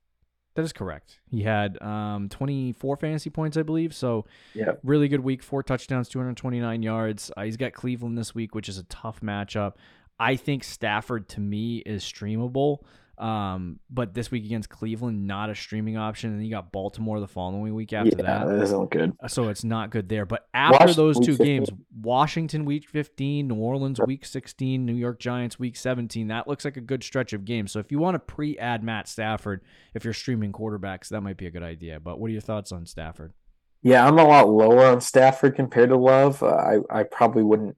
that 0.55 0.63
is 0.63 0.73
correct. 0.73 1.19
He 1.29 1.43
had 1.43 1.79
um 1.83 2.29
24 2.29 2.97
fantasy 2.97 3.29
points, 3.29 3.57
I 3.57 3.61
believe. 3.61 3.93
So 3.93 4.25
Yeah. 4.55 4.71
really 4.81 5.07
good 5.07 5.19
week. 5.19 5.43
Four 5.43 5.61
touchdowns, 5.61 6.09
229 6.09 6.81
yards. 6.81 7.29
Uh, 7.37 7.43
he's 7.43 7.57
got 7.57 7.73
Cleveland 7.73 8.17
this 8.17 8.33
week, 8.33 8.55
which 8.55 8.67
is 8.67 8.79
a 8.79 8.83
tough 8.85 9.21
matchup. 9.21 9.73
I 10.19 10.35
think 10.35 10.63
Stafford 10.63 11.29
to 11.29 11.39
me 11.41 11.77
is 11.85 12.03
streamable. 12.03 12.79
Um, 13.17 13.79
but 13.89 14.13
this 14.13 14.29
week 14.29 14.45
against 14.45 14.69
Cleveland, 14.69 15.25
not 15.25 15.49
a 15.49 15.55
streaming 15.55 15.97
option. 15.97 16.29
And 16.29 16.39
then 16.39 16.45
you 16.45 16.51
got 16.51 16.71
Baltimore 16.71 17.19
the 17.19 17.27
following 17.27 17.73
week 17.73 17.91
after 17.91 18.09
yeah, 18.09 18.23
that. 18.23 18.47
that 18.47 18.59
doesn't 18.59 18.91
good. 18.91 19.13
So 19.27 19.49
it's 19.49 19.63
not 19.63 19.89
good 19.89 20.07
there. 20.07 20.25
But 20.25 20.47
after 20.53 20.85
Wash- 20.85 20.95
those 20.95 21.19
two 21.19 21.35
games, 21.35 21.69
Washington 21.99 22.65
week 22.65 22.87
15, 22.87 23.47
New 23.47 23.55
Orleans 23.55 23.99
week 24.05 24.25
16, 24.25 24.85
New 24.85 24.93
York 24.93 25.19
Giants 25.19 25.57
week 25.57 25.75
17, 25.75 26.27
that 26.27 26.47
looks 26.47 26.63
like 26.63 26.77
a 26.77 26.81
good 26.81 27.03
stretch 27.03 27.33
of 27.33 27.43
games. 27.43 27.71
So 27.71 27.79
if 27.79 27.91
you 27.91 27.97
want 27.97 28.15
to 28.15 28.19
pre 28.19 28.57
add 28.57 28.83
Matt 28.83 29.07
Stafford, 29.07 29.61
if 29.95 30.03
you're 30.03 30.13
streaming 30.13 30.51
quarterbacks, 30.51 31.09
that 31.09 31.21
might 31.21 31.37
be 31.37 31.47
a 31.47 31.51
good 31.51 31.63
idea. 31.63 31.99
But 31.99 32.19
what 32.19 32.27
are 32.27 32.33
your 32.33 32.41
thoughts 32.41 32.71
on 32.71 32.85
Stafford? 32.85 33.33
Yeah, 33.81 34.05
I'm 34.05 34.19
a 34.19 34.23
lot 34.23 34.49
lower 34.49 34.85
on 34.85 35.01
Stafford 35.01 35.55
compared 35.55 35.89
to 35.89 35.97
Love. 35.97 36.43
Uh, 36.43 36.47
I, 36.47 36.99
I 36.99 37.03
probably 37.03 37.43
wouldn't 37.43 37.77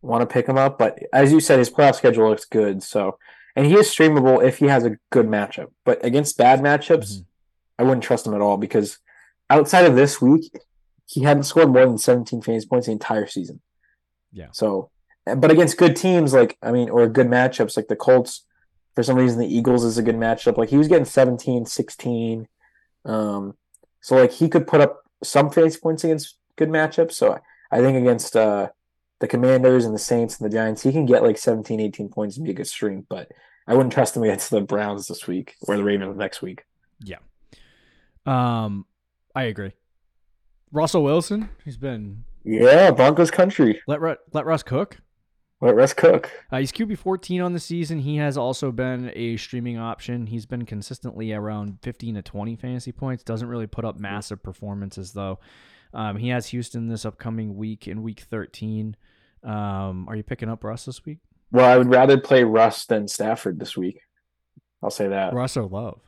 want 0.00 0.22
to 0.22 0.32
pick 0.32 0.46
him 0.46 0.58
up, 0.58 0.78
but 0.78 0.98
as 1.12 1.32
you 1.32 1.40
said, 1.40 1.58
his 1.58 1.70
playoff 1.70 1.96
schedule 1.96 2.28
looks 2.28 2.44
good. 2.44 2.82
So, 2.82 3.18
and 3.56 3.66
he 3.66 3.74
is 3.74 3.88
streamable 3.88 4.42
if 4.42 4.58
he 4.58 4.66
has 4.66 4.84
a 4.84 4.96
good 5.10 5.26
matchup. 5.26 5.68
But 5.84 6.04
against 6.04 6.36
bad 6.38 6.60
matchups, 6.60 7.18
Mhm. 7.18 7.24
I 7.78 7.82
wouldn't 7.84 8.02
trust 8.02 8.26
him 8.26 8.34
at 8.34 8.40
all 8.40 8.56
because 8.56 8.98
outside 9.50 9.84
of 9.84 9.94
this 9.96 10.20
week, 10.20 10.52
he 11.06 11.22
hadn't 11.22 11.44
scored 11.44 11.72
more 11.72 11.86
than 11.86 11.98
17 11.98 12.42
fantasy 12.42 12.66
points 12.66 12.86
the 12.86 12.92
entire 12.92 13.26
season. 13.26 13.60
Yeah. 14.32 14.48
So, 14.52 14.90
but 15.24 15.50
against 15.50 15.78
good 15.78 15.96
teams, 15.96 16.32
like, 16.34 16.58
I 16.62 16.70
mean, 16.72 16.90
or 16.90 17.06
good 17.08 17.28
matchups, 17.28 17.76
like 17.76 17.88
the 17.88 17.96
Colts, 17.96 18.44
for 18.94 19.02
some 19.02 19.16
reason, 19.16 19.38
the 19.38 19.46
Eagles 19.54 19.84
is 19.84 19.96
a 19.96 20.02
good 20.02 20.16
matchup. 20.16 20.56
Like, 20.58 20.68
he 20.70 20.76
was 20.76 20.88
getting 20.88 21.04
17, 21.04 21.64
16. 21.66 22.48
Um, 23.04 23.56
so, 24.00 24.16
like, 24.16 24.32
he 24.32 24.48
could 24.48 24.66
put 24.66 24.80
up 24.80 25.02
some 25.22 25.50
fantasy 25.50 25.78
points 25.80 26.04
against 26.04 26.36
good 26.56 26.68
matchups. 26.68 27.12
So, 27.12 27.38
I 27.70 27.80
think 27.80 27.96
against 27.96 28.36
uh, 28.36 28.70
the 29.20 29.28
Commanders 29.28 29.84
and 29.84 29.94
the 29.94 29.98
Saints 29.98 30.38
and 30.38 30.50
the 30.50 30.54
Giants, 30.54 30.82
he 30.82 30.92
can 30.92 31.06
get 31.06 31.22
like 31.22 31.38
17, 31.38 31.80
18 31.80 32.08
points 32.08 32.36
and 32.36 32.44
be 32.44 32.50
a 32.52 32.54
good 32.54 32.66
stream. 32.66 33.06
But 33.08 33.30
I 33.66 33.74
wouldn't 33.74 33.92
trust 33.92 34.16
him 34.16 34.22
against 34.22 34.50
the 34.50 34.60
Browns 34.60 35.08
this 35.08 35.26
week 35.26 35.54
or 35.62 35.76
the 35.76 35.84
Ravens 35.84 36.16
next 36.16 36.40
week. 36.42 36.62
Yeah. 37.02 37.16
Um, 38.26 38.86
I 39.34 39.44
agree. 39.44 39.72
Russell 40.72 41.02
Wilson, 41.02 41.48
he's 41.64 41.76
been 41.78 42.24
Yeah, 42.44 42.90
Broncos 42.90 43.30
country. 43.30 43.80
let 43.86 44.00
Ru- 44.00 44.16
let 44.32 44.44
Russ 44.46 44.62
cook. 44.62 44.98
Let 45.60 45.74
Russ 45.74 45.92
cook. 45.92 46.30
Uh, 46.52 46.58
he's 46.58 46.70
QB 46.70 46.98
14 46.98 47.40
on 47.40 47.52
the 47.52 47.58
season. 47.58 47.98
He 47.98 48.16
has 48.18 48.36
also 48.38 48.70
been 48.70 49.10
a 49.16 49.36
streaming 49.38 49.76
option. 49.76 50.26
He's 50.28 50.46
been 50.46 50.64
consistently 50.64 51.32
around 51.32 51.78
15 51.82 52.14
to 52.14 52.22
20 52.22 52.54
fantasy 52.56 52.92
points. 52.92 53.24
Doesn't 53.24 53.48
really 53.48 53.66
put 53.66 53.84
up 53.84 53.98
massive 53.98 54.40
performances 54.42 55.12
though. 55.12 55.40
Um, 55.94 56.16
he 56.16 56.28
has 56.28 56.48
Houston 56.48 56.88
this 56.88 57.04
upcoming 57.04 57.56
week 57.56 57.88
in 57.88 58.02
week 58.02 58.20
13. 58.20 58.96
Um, 59.42 60.06
are 60.08 60.16
you 60.16 60.22
picking 60.22 60.48
up 60.48 60.64
Russ 60.64 60.84
this 60.84 61.04
week? 61.04 61.18
Well, 61.50 61.64
I 61.64 61.78
would 61.78 61.88
rather 61.88 62.18
play 62.18 62.44
Russ 62.44 62.84
than 62.86 63.08
Stafford 63.08 63.58
this 63.58 63.76
week. 63.76 64.00
I'll 64.82 64.90
say 64.90 65.08
that. 65.08 65.32
Russ 65.32 65.56
or 65.56 65.64
Love? 65.64 66.00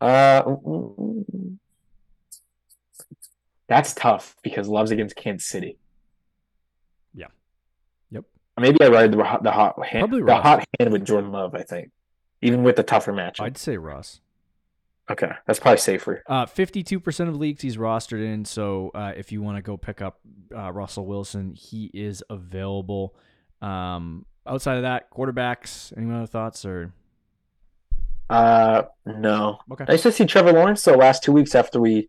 Uh, 0.00 0.42
that's 3.68 3.94
tough 3.94 4.36
because 4.42 4.68
Love's 4.68 4.90
against 4.90 5.16
Kansas 5.16 5.48
City. 5.48 5.78
Yeah. 7.14 7.28
Yep. 8.10 8.24
Maybe 8.60 8.82
I 8.82 8.88
ride 8.88 9.12
the 9.12 9.24
hot, 9.24 9.42
the 9.42 9.50
hot 9.50 9.84
hand, 9.86 10.02
Probably 10.02 10.20
the 10.20 10.24
Russ. 10.26 10.42
hot 10.42 10.64
hand 10.78 10.92
with 10.92 11.04
Jordan 11.06 11.32
Love. 11.32 11.54
I 11.54 11.62
think, 11.62 11.90
even 12.42 12.62
with 12.62 12.76
the 12.76 12.82
tougher 12.82 13.12
matchup. 13.12 13.40
I'd 13.40 13.56
say 13.58 13.76
Russ. 13.78 14.20
Okay, 15.10 15.30
that's 15.46 15.58
probably 15.58 15.78
safer. 15.78 16.22
Uh, 16.26 16.46
52% 16.46 17.28
of 17.28 17.36
leagues 17.36 17.60
he's 17.60 17.76
rostered 17.76 18.24
in. 18.24 18.44
So 18.44 18.90
uh, 18.94 19.12
if 19.16 19.32
you 19.32 19.42
want 19.42 19.58
to 19.58 19.62
go 19.62 19.76
pick 19.76 20.00
up 20.00 20.18
uh, 20.56 20.72
Russell 20.72 21.04
Wilson, 21.06 21.52
he 21.54 21.90
is 21.92 22.22
available. 22.30 23.14
Um, 23.60 24.24
outside 24.46 24.76
of 24.76 24.82
that, 24.82 25.10
quarterbacks, 25.10 25.92
any 25.96 26.10
other 26.10 26.26
thoughts 26.26 26.64
or? 26.64 26.92
Uh, 28.30 28.84
no. 29.04 29.58
Okay. 29.70 29.84
Nice 29.86 30.02
to 30.04 30.12
see 30.12 30.24
Trevor 30.24 30.52
Lawrence 30.52 30.82
the 30.84 30.96
last 30.96 31.22
two 31.22 31.32
weeks 31.32 31.54
after 31.54 31.80
we 31.80 32.08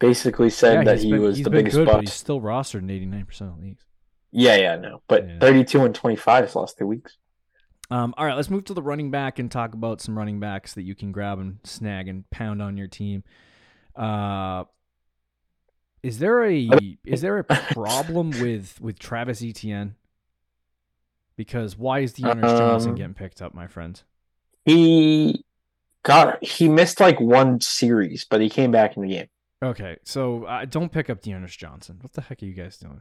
basically 0.00 0.50
said 0.50 0.78
yeah, 0.78 0.84
that 0.84 0.98
he 1.00 1.12
been, 1.12 1.22
was 1.22 1.40
the 1.40 1.50
biggest 1.50 1.76
good, 1.76 1.86
bust. 1.86 2.00
he's 2.00 2.12
still 2.12 2.40
rostered 2.40 2.80
in 2.80 2.90
eighty 2.90 3.06
nine 3.06 3.24
percent 3.24 3.50
of 3.52 3.60
leagues. 3.60 3.84
Yeah, 4.32 4.56
yeah, 4.56 4.76
no. 4.76 5.00
But 5.06 5.28
Yeah. 5.28 5.38
32 5.38 5.84
and 5.84 5.94
25 5.94 6.44
his 6.46 6.56
last 6.56 6.76
two 6.76 6.88
weeks. 6.88 7.16
Um, 7.90 8.14
all 8.16 8.24
right, 8.24 8.34
let's 8.34 8.50
move 8.50 8.64
to 8.64 8.74
the 8.74 8.82
running 8.82 9.10
back 9.10 9.38
and 9.38 9.50
talk 9.50 9.74
about 9.74 10.00
some 10.00 10.16
running 10.16 10.40
backs 10.40 10.74
that 10.74 10.82
you 10.82 10.94
can 10.94 11.12
grab 11.12 11.38
and 11.38 11.58
snag 11.64 12.08
and 12.08 12.28
pound 12.30 12.62
on 12.62 12.76
your 12.76 12.88
team. 12.88 13.24
Uh, 13.94 14.64
is 16.02 16.18
there 16.18 16.44
a 16.44 16.68
is 17.04 17.20
there 17.20 17.38
a 17.38 17.44
problem 17.44 18.30
with 18.40 18.80
with 18.80 18.98
Travis 18.98 19.42
Etienne? 19.42 19.96
Because 21.36 21.76
why 21.76 22.00
is 22.00 22.12
Johnson 22.14 22.90
Um, 22.90 22.94
getting 22.94 23.14
picked 23.14 23.42
up, 23.42 23.54
my 23.54 23.66
friend? 23.66 24.00
He 24.64 25.44
got 26.04 26.42
he 26.44 26.68
missed 26.68 27.00
like 27.00 27.20
one 27.20 27.60
series, 27.60 28.24
but 28.24 28.40
he 28.40 28.48
came 28.48 28.70
back 28.70 28.96
in 28.96 29.02
the 29.02 29.08
game. 29.08 29.28
Okay, 29.62 29.96
so 30.04 30.44
uh, 30.44 30.64
don't 30.64 30.92
pick 30.92 31.08
up 31.08 31.22
D'Ernest 31.22 31.58
Johnson. 31.58 31.98
What 32.02 32.12
the 32.12 32.20
heck 32.22 32.42
are 32.42 32.46
you 32.46 32.52
guys 32.54 32.76
doing? 32.76 33.00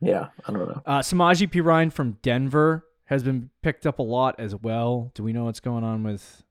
Yeah, 0.00 0.28
I 0.46 0.52
don't 0.52 0.68
know. 0.68 0.82
Uh, 0.86 1.00
Samaje 1.00 1.50
Perine 1.50 1.92
from 1.92 2.18
Denver 2.22 2.84
has 3.06 3.22
been 3.22 3.50
picked 3.62 3.86
up 3.86 3.98
a 3.98 4.02
lot 4.02 4.36
as 4.38 4.54
well. 4.54 5.10
Do 5.14 5.22
we 5.22 5.32
know 5.32 5.44
what's 5.44 5.60
going 5.60 5.84
on 5.84 6.02
with? 6.04 6.42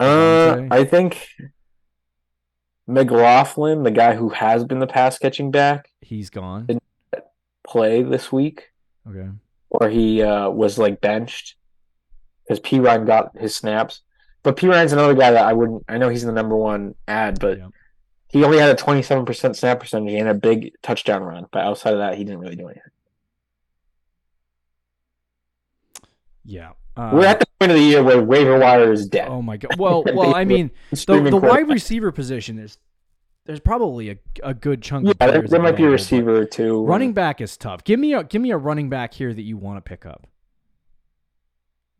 Uh, 0.00 0.62
I 0.70 0.84
think 0.84 1.28
McLaughlin, 2.86 3.82
the 3.82 3.90
guy 3.90 4.14
who 4.14 4.30
has 4.30 4.64
been 4.64 4.78
the 4.78 4.86
pass 4.86 5.18
catching 5.18 5.50
back, 5.50 5.90
He's 6.00 6.30
gone. 6.30 6.66
Didn't- 6.66 6.82
play 7.66 8.02
this 8.02 8.32
week, 8.32 8.72
Okay. 9.06 9.28
or 9.68 9.90
he 9.90 10.22
uh, 10.22 10.48
was 10.48 10.78
like 10.78 11.02
benched 11.02 11.56
because 12.44 12.60
Perine 12.60 13.06
got 13.06 13.36
his 13.38 13.54
snaps. 13.54 14.00
But 14.42 14.56
Perine's 14.56 14.94
another 14.94 15.12
guy 15.14 15.32
that 15.32 15.44
I 15.44 15.52
wouldn't. 15.52 15.84
I 15.86 15.98
know 15.98 16.08
he's 16.08 16.24
the 16.24 16.32
number 16.32 16.56
one 16.56 16.94
ad, 17.06 17.38
but 17.40 17.58
Yeah. 17.58 17.66
he 18.30 18.42
only 18.42 18.56
had 18.58 18.70
a 18.70 18.74
twenty-seven 18.74 19.26
percent 19.26 19.54
snap 19.56 19.80
percentage 19.80 20.14
and 20.14 20.28
a 20.30 20.34
big 20.34 20.72
touchdown 20.82 21.22
run. 21.24 21.44
But 21.52 21.64
outside 21.64 21.92
of 21.92 21.98
that, 21.98 22.16
he 22.16 22.24
didn't 22.24 22.40
really 22.40 22.56
do 22.56 22.68
anything. 22.68 22.82
Yeah. 26.48 26.70
Uh, 26.96 27.10
We're 27.12 27.26
at 27.26 27.38
the 27.40 27.46
point 27.60 27.70
of 27.72 27.78
the 27.78 27.84
year 27.84 28.02
where 28.02 28.20
waiver 28.22 28.58
wire 28.58 28.90
is 28.90 29.06
dead. 29.06 29.28
Oh 29.28 29.42
my 29.42 29.56
god. 29.58 29.78
Well, 29.78 30.02
well, 30.14 30.34
I 30.34 30.44
mean, 30.44 30.70
the, 30.90 31.28
the 31.30 31.36
wide 31.36 31.68
receiver 31.68 32.10
position 32.10 32.58
is 32.58 32.78
there's 33.44 33.60
probably 33.60 34.10
a, 34.10 34.16
a 34.42 34.54
good 34.54 34.82
chunk 34.82 35.04
Yeah, 35.06 35.10
of 35.12 35.18
there, 35.18 35.42
there 35.42 35.62
might 35.62 35.76
be 35.76 35.84
a 35.84 35.90
receiver 35.90 36.38
or 36.38 36.44
two. 36.46 36.84
Running 36.84 37.12
back 37.12 37.40
is 37.42 37.56
tough. 37.56 37.84
Give 37.84 38.00
me 38.00 38.14
a 38.14 38.24
give 38.24 38.40
me 38.42 38.50
a 38.50 38.56
running 38.56 38.88
back 38.88 39.12
here 39.14 39.32
that 39.32 39.42
you 39.42 39.56
want 39.58 39.76
to 39.76 39.88
pick 39.88 40.06
up. 40.06 40.26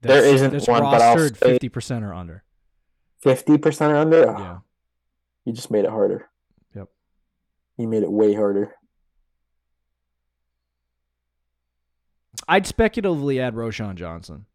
There 0.01 0.25
isn't 0.25 0.53
that's 0.53 0.67
one, 0.67 0.83
but 0.83 1.01
I'll 1.03 1.17
rostered 1.17 1.37
fifty 1.37 1.69
percent 1.69 2.05
or 2.05 2.15
under. 2.15 2.43
fifty 3.21 3.59
percent 3.59 3.93
or 3.93 3.97
under. 3.97 4.31
Oh, 4.31 4.39
Yeah. 4.39 4.59
You 5.45 5.53
just 5.53 5.71
made 5.71 5.85
it 5.85 5.91
harder. 5.91 6.29
Yep. 6.75 6.89
You 7.77 7.89
made 7.89 8.03
it 8.03 8.11
way 8.11 8.35
harder. 8.35 8.75
I'd 12.49 12.67
speculatively 12.67 13.41
add 13.41 13.55
Roschon 13.55 13.95
Johnson. 13.95 14.47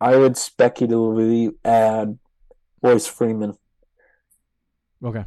I 0.00 0.16
would 0.16 0.36
speculatively 0.36 1.52
add 1.64 2.18
Royce 2.82 3.06
Freeman. 3.06 3.56
Okay. 5.04 5.24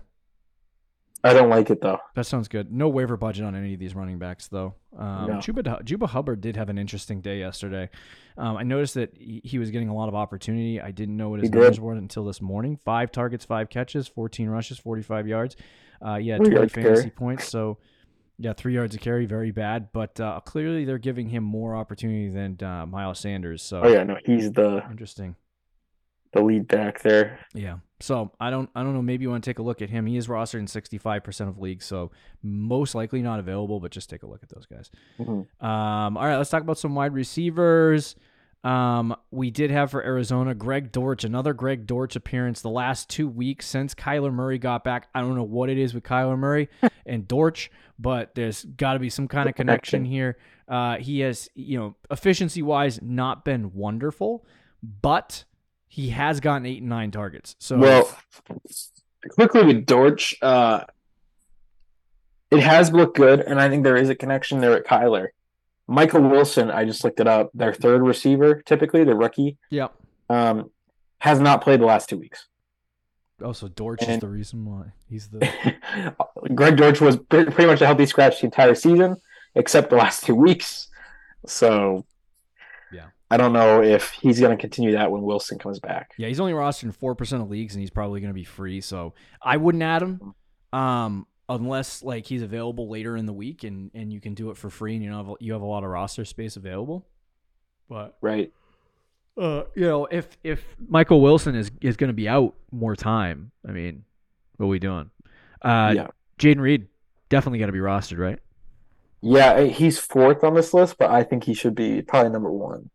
I 1.24 1.34
don't 1.34 1.50
like 1.50 1.72
it 1.72 1.82
though. 1.82 1.98
That 2.14 2.26
sounds 2.26 2.48
good. 2.48 2.72
No 2.72 2.88
waiver 2.88 3.18
budget 3.18 3.46
on 3.46 3.56
any 3.56 3.74
of 3.74 3.80
these 3.80 3.96
running 3.96 4.20
backs, 4.20 4.48
though. 4.48 4.76
Um, 4.96 5.28
No. 5.28 5.34
Chuba, 5.38 5.64
Chuba 5.84 6.08
Hubbard 6.08 6.40
did 6.40 6.56
have 6.56 6.70
an 6.70 6.78
interesting 6.78 7.20
day 7.22 7.40
yesterday. 7.40 7.90
Um, 8.38 8.58
I 8.58 8.64
noticed 8.64 8.94
that 8.94 9.12
he, 9.18 9.42
he 9.44 9.58
was 9.58 9.72
getting 9.72 9.90
a 9.90 9.96
lot 9.96 10.08
of 10.08 10.14
opportunity. 10.14 10.80
I 10.80 10.92
didn't 10.92 11.18
know 11.18 11.30
what 11.30 11.40
his 11.40 11.50
numbers 11.50 11.80
were 11.80 11.94
until 11.94 12.26
this 12.26 12.42
morning. 12.42 12.78
Five 12.78 13.12
targets, 13.12 13.44
five 13.44 13.70
catches, 13.70 14.08
14 14.08 14.50
rushes, 14.50 14.78
45 14.78 15.28
yards. 15.28 15.56
Uh, 16.06 16.16
yeah, 16.16 16.38
20 16.38 16.68
fantasy 16.70 17.10
points. 17.10 17.50
So, 17.50 17.80
yeah, 18.38 18.54
three 18.54 18.74
yards 18.74 18.96
of 18.96 19.02
carry, 19.02 19.26
very 19.26 19.52
bad. 19.52 19.90
But 19.94 20.20
uh, 20.20 20.40
clearly 20.42 20.86
they're 20.86 20.98
giving 20.98 21.30
him 21.30 21.44
more 21.44 21.76
opportunity 21.76 22.30
than 22.30 22.58
uh, 22.62 22.86
Miles 22.86 23.20
Sanders. 23.20 23.62
So, 23.64 23.82
Oh 23.84 23.88
yeah, 23.88 24.04
no, 24.04 24.18
he's 24.26 24.52
the 24.52 24.84
interesting. 24.90 25.36
the 26.34 26.42
lead 26.42 26.68
back 26.68 27.02
there. 27.02 27.40
Yeah. 27.54 27.78
So 28.02 28.32
I 28.42 28.50
don't 28.50 28.70
I 28.76 28.84
don't 28.84 28.94
know. 28.94 29.02
Maybe 29.02 29.24
you 29.24 29.30
want 29.30 29.44
to 29.44 29.50
take 29.50 29.60
a 29.60 29.64
look 29.64 29.82
at 29.82 29.90
him. 29.90 30.06
He 30.06 30.18
is 30.18 30.28
rostered 30.28 30.60
in 30.60 30.68
sixty 30.68 30.98
five 30.98 31.24
percent 31.24 31.50
of 31.50 31.58
leagues, 31.60 31.86
so 31.86 32.12
most 32.44 32.94
likely 32.94 33.22
not 33.22 33.40
available. 33.40 33.80
But 33.80 33.92
just 33.92 34.10
take 34.10 34.24
a 34.24 34.28
look 34.28 34.44
at 34.44 34.50
those 34.50 34.66
guys. 34.66 34.92
Mhm. 35.18 35.48
Um, 35.64 36.18
all 36.18 36.26
right, 36.26 36.36
let's 36.36 36.50
talk 36.50 36.62
about 36.62 36.78
some 36.78 36.94
wide 36.94 37.14
receivers. 37.14 38.16
Um, 38.66 39.16
we 39.30 39.52
did 39.52 39.70
have 39.70 39.92
for 39.92 40.04
Arizona 40.04 40.56
Greg 40.56 40.92
Dortch, 40.92 41.24
another 41.24 41.54
Greg 41.54 41.86
Dortch 41.86 42.16
appearance 42.16 42.62
the 42.62 42.70
last 42.70 43.08
two 43.10 43.28
weeks 43.28 43.68
since 43.68 43.94
Kyler 43.94 44.34
Murray 44.34 44.58
got 44.58 44.84
back. 44.84 45.08
I 45.14 45.22
don't 45.22 45.36
know 45.36 45.44
what 45.44 45.70
it 45.70 45.78
is 45.78 45.94
with 45.94 46.04
Kyler 46.04 46.36
Murray 46.36 46.70
and 47.06 47.28
Dortch, 47.28 47.70
but 48.00 48.34
there's 48.34 48.66
got 48.66 48.94
to 48.94 49.00
be 49.00 49.12
some 49.12 49.28
kind 49.28 49.48
of 49.48 49.54
connection 49.54 50.04
here. 50.04 50.38
Uh, 50.68 50.98
he 50.98 51.20
has, 51.20 51.48
you 51.54 51.78
know, 51.78 51.96
efficiency 52.10 52.64
wise, 52.64 53.00
not 53.04 53.46
been 53.46 53.72
wonderful, 53.72 54.44
but 54.82 55.46
he 55.88 56.10
has 56.10 56.40
gotten 56.40 56.66
eight 56.66 56.80
and 56.80 56.90
nine 56.90 57.12
targets. 57.12 57.56
So 57.60 57.78
Well, 57.78 58.18
quickly 59.30 59.64
with 59.64 59.86
Dortch, 59.86 60.34
uh, 60.42 60.86
it 62.50 62.62
has 62.62 62.92
looked 62.92 63.16
good, 63.16 63.42
and 63.42 63.62
I 63.62 63.70
think 63.70 63.84
there 63.84 63.96
is 63.96 64.10
a 64.10 64.16
connection 64.16 64.60
there 64.60 64.76
at 64.76 64.86
Kyler. 64.86 65.28
Michael 65.88 66.22
Wilson, 66.22 66.72
I 66.72 66.86
just 66.86 67.04
looked 67.04 67.20
it 67.20 67.28
up. 67.28 67.52
Their 67.54 67.74
third 67.74 68.02
receiver, 68.02 68.62
typically 68.66 69.04
the 69.04 69.16
rookie, 69.16 69.58
Yep. 69.70 69.94
um, 70.30 70.72
has 71.20 71.40
not 71.40 71.62
played 71.62 71.80
the 71.82 71.86
last 71.86 72.10
two 72.10 72.18
weeks. 72.18 72.48
Oh, 73.42 73.52
so 73.52 73.68
Dortch 73.68 74.02
is 74.04 74.20
the 74.20 74.30
reason 74.30 74.66
why 74.66 74.94
he's 75.10 75.28
the 75.30 75.40
Greg 76.56 76.78
Dortch 76.78 77.02
was 77.02 77.18
pretty 77.18 77.66
much 77.66 77.82
a 77.82 77.86
healthy 77.86 78.06
scratch 78.06 78.40
the 78.40 78.46
entire 78.46 78.76
season, 78.76 79.18
except 79.56 79.90
the 79.90 79.98
last 79.98 80.24
two 80.24 80.36
weeks. 80.36 80.88
So, 81.46 82.06
Yeah. 82.94 83.08
I 83.30 83.38
don't 83.38 83.52
know 83.54 83.84
if 83.84 84.12
he's 84.12 84.40
going 84.40 84.56
to 84.56 84.62
continue 84.62 84.94
that 84.94 85.12
when 85.12 85.22
Wilson 85.22 85.60
comes 85.60 85.80
back. 85.80 86.12
Yeah, 86.18 86.28
he's 86.30 86.40
only 86.40 86.54
rostered 86.54 86.84
in 86.84 86.92
four 86.94 87.14
percent 87.14 87.42
of 87.42 87.50
leagues, 87.50 87.76
and 87.76 87.82
he's 87.82 87.90
probably 87.90 88.22
going 88.22 88.30
to 88.30 88.34
be 88.36 88.44
free. 88.46 88.80
So 88.82 89.14
I 89.42 89.58
wouldn't 89.58 89.84
add 89.84 90.02
him, 90.02 90.34
um, 90.72 91.28
unless 91.48 92.04
like 92.04 92.26
he's 92.26 92.42
available 92.42 92.90
later 92.90 93.16
in 93.18 93.26
the 93.26 93.34
week, 93.34 93.64
and 93.64 93.92
and 93.94 94.12
you 94.12 94.20
can 94.20 94.34
do 94.34 94.50
it 94.52 94.58
for 94.58 94.70
free, 94.70 94.96
and 94.96 95.04
you 95.04 95.10
know 95.10 95.24
have, 95.24 95.36
you 95.40 95.54
have 95.54 95.62
a 95.62 95.66
lot 95.66 95.84
of 95.84 95.90
roster 95.90 96.26
space 96.26 96.56
available. 96.56 97.06
But 97.88 98.18
Right. 98.22 98.52
uh, 99.38 99.64
you 99.76 99.86
know, 99.86 100.06
if 100.06 100.38
if 100.44 100.66
Michael 100.88 101.22
Wilson 101.22 101.56
is 101.56 101.72
is 101.82 101.98
going 101.98 102.10
to 102.10 102.14
be 102.14 102.28
out 102.28 102.56
more 102.72 102.96
time, 102.96 103.52
I 103.68 103.72
mean, 103.72 104.04
what 104.58 104.66
are 104.66 104.70
we 104.70 104.80
doing? 104.80 105.12
Uh, 105.62 105.94
yeah. 105.96 106.08
Jayden 106.40 106.60
Reed 106.60 106.88
definitely 107.30 107.60
got 107.60 107.68
to 107.68 107.72
be 107.72 107.80
rostered, 107.80 108.18
right? 108.20 108.40
Yeah, 109.22 109.62
he's 109.64 109.98
fourth 109.98 110.44
on 110.44 110.54
this 110.54 110.74
list, 110.74 110.98
but 111.00 111.10
I 111.10 111.24
think 111.24 111.46
he 111.46 111.54
should 111.54 111.74
be 111.74 112.02
probably 112.02 112.32
number 112.32 112.52
one. 112.52 112.92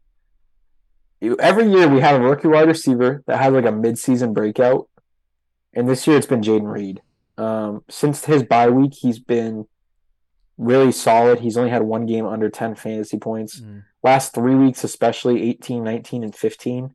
Every 1.39 1.71
year 1.71 1.89
we 1.89 2.01
have 2.01 2.21
a 2.21 2.25
rookie 2.25 2.49
wide 2.49 2.69
receiver 2.69 3.23
that 3.27 3.39
has 3.39 3.53
like 3.53 3.67
a 3.67 3.73
mid-season 3.73 4.33
breakout, 4.33 4.89
and 5.75 5.89
this 5.89 6.07
year 6.07 6.17
it's 6.17 6.27
been 6.27 6.41
Jayden 6.41 6.73
Reed. 6.73 7.03
Um, 7.41 7.85
since 7.89 8.25
his 8.25 8.43
bye 8.43 8.69
week, 8.71 8.93
he's 8.95 9.19
been 9.19 9.67
really 10.59 10.93
solid. 10.93 11.41
He's 11.41 11.57
only 11.57 11.71
had 11.71 11.83
one 11.83 12.05
game 12.07 12.27
under 12.27 12.51
10 12.51 12.75
fantasy 12.75 13.19
points. 13.19 13.63
Last 14.03 14.35
three 14.35 14.55
weeks, 14.55 14.85
especially 14.85 15.43
18, 15.43 15.83
19, 15.83 16.25
and 16.25 16.35
15. 16.35 16.95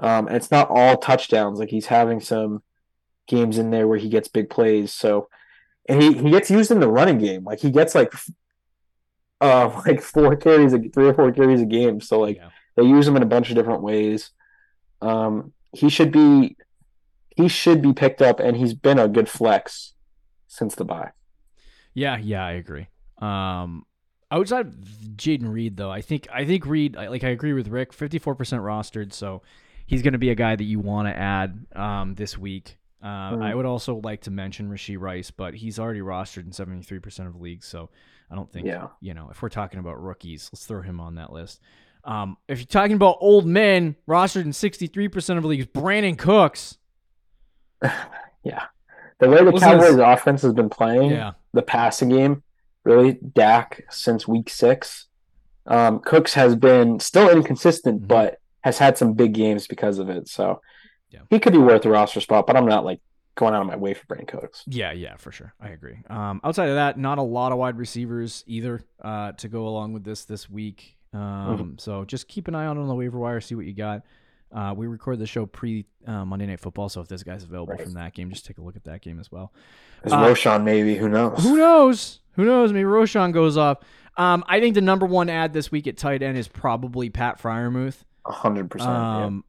Um, 0.00 0.26
and 0.26 0.36
it's 0.36 0.50
not 0.50 0.68
all 0.70 0.96
touchdowns. 0.96 1.58
Like 1.58 1.70
he's 1.70 1.86
having 1.86 2.20
some 2.20 2.62
games 3.28 3.58
in 3.58 3.70
there 3.70 3.86
where 3.86 3.98
he 3.98 4.08
gets 4.08 4.28
big 4.28 4.48
plays. 4.50 4.92
So, 4.92 5.28
and 5.88 6.02
he, 6.02 6.14
he 6.14 6.30
gets 6.30 6.50
used 6.50 6.70
in 6.70 6.80
the 6.80 6.88
running 6.88 7.18
game. 7.18 7.44
Like 7.44 7.60
he 7.60 7.70
gets 7.70 7.94
like 7.94 8.12
uh 9.40 9.82
like 9.86 10.00
four 10.02 10.34
carries, 10.36 10.72
three 10.92 11.06
or 11.08 11.14
four 11.14 11.30
carries 11.32 11.60
a 11.60 11.66
game. 11.66 12.00
So 12.00 12.18
like 12.20 12.36
Yeah. 12.36 12.50
they 12.76 12.84
use 12.84 13.06
him 13.06 13.16
in 13.16 13.22
a 13.22 13.26
bunch 13.26 13.50
of 13.50 13.56
different 13.56 13.82
ways. 13.82 14.30
Um, 15.00 15.52
he 15.72 15.88
should 15.88 16.12
be 16.12 16.56
he 17.40 17.48
should 17.48 17.80
be 17.82 17.92
picked 17.92 18.20
up, 18.22 18.40
and 18.40 18.56
he's 18.56 18.74
been 18.74 18.98
a 18.98 19.08
good 19.08 19.28
flex 19.28 19.94
since 20.46 20.74
the 20.74 20.84
buy. 20.84 21.12
Yeah, 21.94 22.18
yeah, 22.18 22.44
I 22.44 22.52
agree. 22.52 22.88
Um, 23.18 23.84
outside 24.30 24.66
of 24.66 24.74
Jayden 25.16 25.52
Reed, 25.52 25.76
though, 25.76 25.90
I 25.90 26.00
think 26.00 26.28
I 26.32 26.44
think 26.44 26.66
Reed, 26.66 26.94
like 26.96 27.24
I 27.24 27.28
agree 27.30 27.52
with 27.52 27.68
Rick, 27.68 27.92
fifty 27.92 28.18
four 28.18 28.34
percent 28.34 28.62
rostered, 28.62 29.12
so 29.12 29.42
he's 29.86 30.02
going 30.02 30.12
to 30.12 30.18
be 30.18 30.30
a 30.30 30.34
guy 30.34 30.56
that 30.56 30.64
you 30.64 30.78
want 30.80 31.08
to 31.08 31.16
add 31.16 31.66
um, 31.74 32.14
this 32.14 32.38
week. 32.38 32.76
Uh, 33.02 33.32
Mhm. 33.32 33.42
I 33.42 33.54
would 33.54 33.64
also 33.66 33.96
like 33.96 34.20
to 34.22 34.30
mention 34.30 34.68
Rashee 34.68 34.98
Rice, 35.00 35.30
but 35.30 35.54
he's 35.54 35.78
already 35.78 36.00
rostered 36.00 36.44
in 36.44 36.52
seventy 36.52 36.82
three 36.82 36.98
percent 37.00 37.28
of 37.28 37.40
leagues, 37.40 37.66
so 37.66 37.90
I 38.30 38.34
don't 38.36 38.50
think 38.50 38.66
Yeah. 38.66 38.88
you 39.00 39.14
know 39.14 39.28
if 39.30 39.42
we're 39.42 39.48
talking 39.48 39.80
about 39.80 40.00
rookies, 40.02 40.50
let's 40.52 40.66
throw 40.66 40.82
him 40.82 41.00
on 41.00 41.14
that 41.16 41.32
list. 41.32 41.60
Um, 42.04 42.36
if 42.48 42.58
you're 42.58 42.66
talking 42.66 42.96
about 42.96 43.18
old 43.20 43.46
men 43.46 43.96
rostered 44.08 44.44
in 44.44 44.52
sixty 44.52 44.86
three 44.86 45.08
percent 45.08 45.38
of 45.38 45.44
leagues, 45.44 45.66
Brandin 45.66 46.16
Cooks. 46.18 46.76
yeah, 48.44 48.64
the 49.18 49.28
way 49.28 49.44
the 49.44 49.52
Cowboys' 49.52 49.94
it's- 49.94 50.18
offense 50.20 50.42
has 50.42 50.52
been 50.52 50.68
playing, 50.70 51.10
Yeah, 51.10 51.32
the 51.52 51.62
passing 51.62 52.08
game, 52.10 52.42
really 52.84 53.14
Dak 53.14 53.84
since 53.90 54.26
week 54.28 54.48
six. 54.50 55.06
Um, 55.66 56.00
Cooks 56.00 56.34
has 56.34 56.56
been 56.56 57.00
still 57.00 57.28
inconsistent, 57.30 58.02
Mhm. 58.02 58.08
but 58.08 58.38
has 58.62 58.78
had 58.78 58.98
some 58.98 59.12
big 59.14 59.34
games 59.34 59.66
because 59.66 59.98
of 59.98 60.08
it. 60.08 60.28
So 60.28 60.60
Yeah. 61.10 61.20
he 61.30 61.38
could 61.38 61.52
be 61.52 61.58
worth 61.58 61.84
a 61.86 61.90
roster 61.90 62.20
spot, 62.20 62.46
but 62.46 62.56
I'm 62.56 62.66
not 62.66 62.84
like 62.84 63.00
going 63.36 63.54
out 63.54 63.60
of 63.62 63.66
my 63.66 63.76
way 63.76 63.94
for 63.94 64.04
Brandin 64.06 64.26
Cooks. 64.28 64.64
Yeah, 64.66 64.92
yeah, 64.92 65.16
for 65.16 65.32
sure. 65.32 65.54
I 65.60 65.68
agree. 65.68 65.98
Um, 66.10 66.40
outside 66.44 66.68
of 66.68 66.74
that, 66.74 66.98
not 66.98 67.18
a 67.18 67.22
lot 67.22 67.52
of 67.52 67.58
wide 67.58 67.78
receivers 67.78 68.44
either 68.46 68.82
uh, 69.02 69.32
to 69.32 69.48
go 69.48 69.66
along 69.66 69.92
with 69.92 70.04
this 70.04 70.24
this 70.24 70.48
week. 70.50 70.96
Um, 71.12 71.20
Mm-hmm. 71.20 71.70
So 71.78 72.04
just 72.04 72.28
keep 72.28 72.48
an 72.48 72.54
eye 72.54 72.66
out 72.66 72.76
on 72.76 72.86
the 72.88 72.94
waiver 72.94 73.18
wire, 73.18 73.40
see 73.40 73.54
what 73.54 73.64
you 73.66 73.72
got. 73.74 74.02
Uh, 74.52 74.74
we 74.76 74.86
record 74.86 75.18
the 75.18 75.26
show 75.26 75.46
pre 75.46 75.86
uh, 76.06 76.24
Monday 76.24 76.46
Night 76.46 76.58
Football, 76.60 76.88
so 76.88 77.00
if 77.00 77.08
this 77.08 77.22
guy's 77.22 77.44
available 77.44 77.72
Right. 77.74 77.82
from 77.82 77.92
that 77.94 78.14
game, 78.14 78.30
just 78.30 78.46
take 78.46 78.58
a 78.58 78.62
look 78.62 78.74
at 78.76 78.84
that 78.84 79.00
game 79.02 79.20
as 79.20 79.30
well. 79.30 79.52
There's 80.02 80.12
Uh, 80.12 80.24
Roschon, 80.24 80.64
maybe. 80.64 80.96
Who 80.96 81.08
knows? 81.08 81.42
Who 81.42 81.56
knows? 81.56 82.20
Who 82.32 82.44
knows? 82.44 82.72
Maybe 82.72 82.84
Roschon 82.84 83.32
goes 83.32 83.56
off. 83.56 83.78
Um, 84.16 84.42
I 84.48 84.58
think 84.60 84.74
the 84.74 84.80
number 84.80 85.06
one 85.06 85.28
ad 85.28 85.52
this 85.52 85.70
week 85.70 85.86
at 85.86 85.96
tight 85.96 86.22
end 86.22 86.36
is 86.36 86.48
probably 86.48 87.10
Pat 87.10 87.40
Freiermuth. 87.40 88.02
A 88.26 88.32
hundred 88.32 88.70
percent. 88.70 88.90
yeah. 88.90 89.24
Um, 89.26 89.44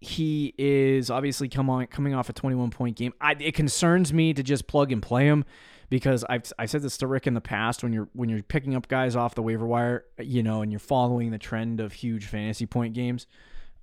he 0.00 0.54
is 0.58 1.10
obviously 1.10 1.48
come 1.48 1.68
on 1.70 1.86
coming 1.86 2.14
off 2.14 2.28
a 2.28 2.32
21 2.32 2.70
point 2.70 2.96
game. 2.96 3.12
I, 3.20 3.32
it 3.40 3.54
concerns 3.54 4.12
me 4.12 4.34
to 4.34 4.42
just 4.42 4.66
plug 4.66 4.92
and 4.92 5.02
play 5.02 5.26
him 5.26 5.44
because 5.88 6.24
I've 6.28 6.52
I 6.58 6.66
said 6.66 6.82
this 6.82 6.96
to 6.98 7.06
Rick 7.06 7.26
in 7.26 7.34
the 7.34 7.40
past 7.40 7.82
when 7.82 7.92
you're 7.92 8.08
when 8.12 8.28
you're 8.28 8.42
picking 8.42 8.74
up 8.76 8.88
guys 8.88 9.16
off 9.16 9.34
the 9.34 9.42
waiver 9.42 9.66
wire, 9.66 10.04
you 10.20 10.42
know, 10.42 10.62
and 10.62 10.70
you're 10.70 10.78
following 10.78 11.30
the 11.30 11.38
trend 11.38 11.80
of 11.80 11.92
huge 11.92 12.26
fantasy 12.26 12.66
point 12.66 12.94
games. 12.94 13.26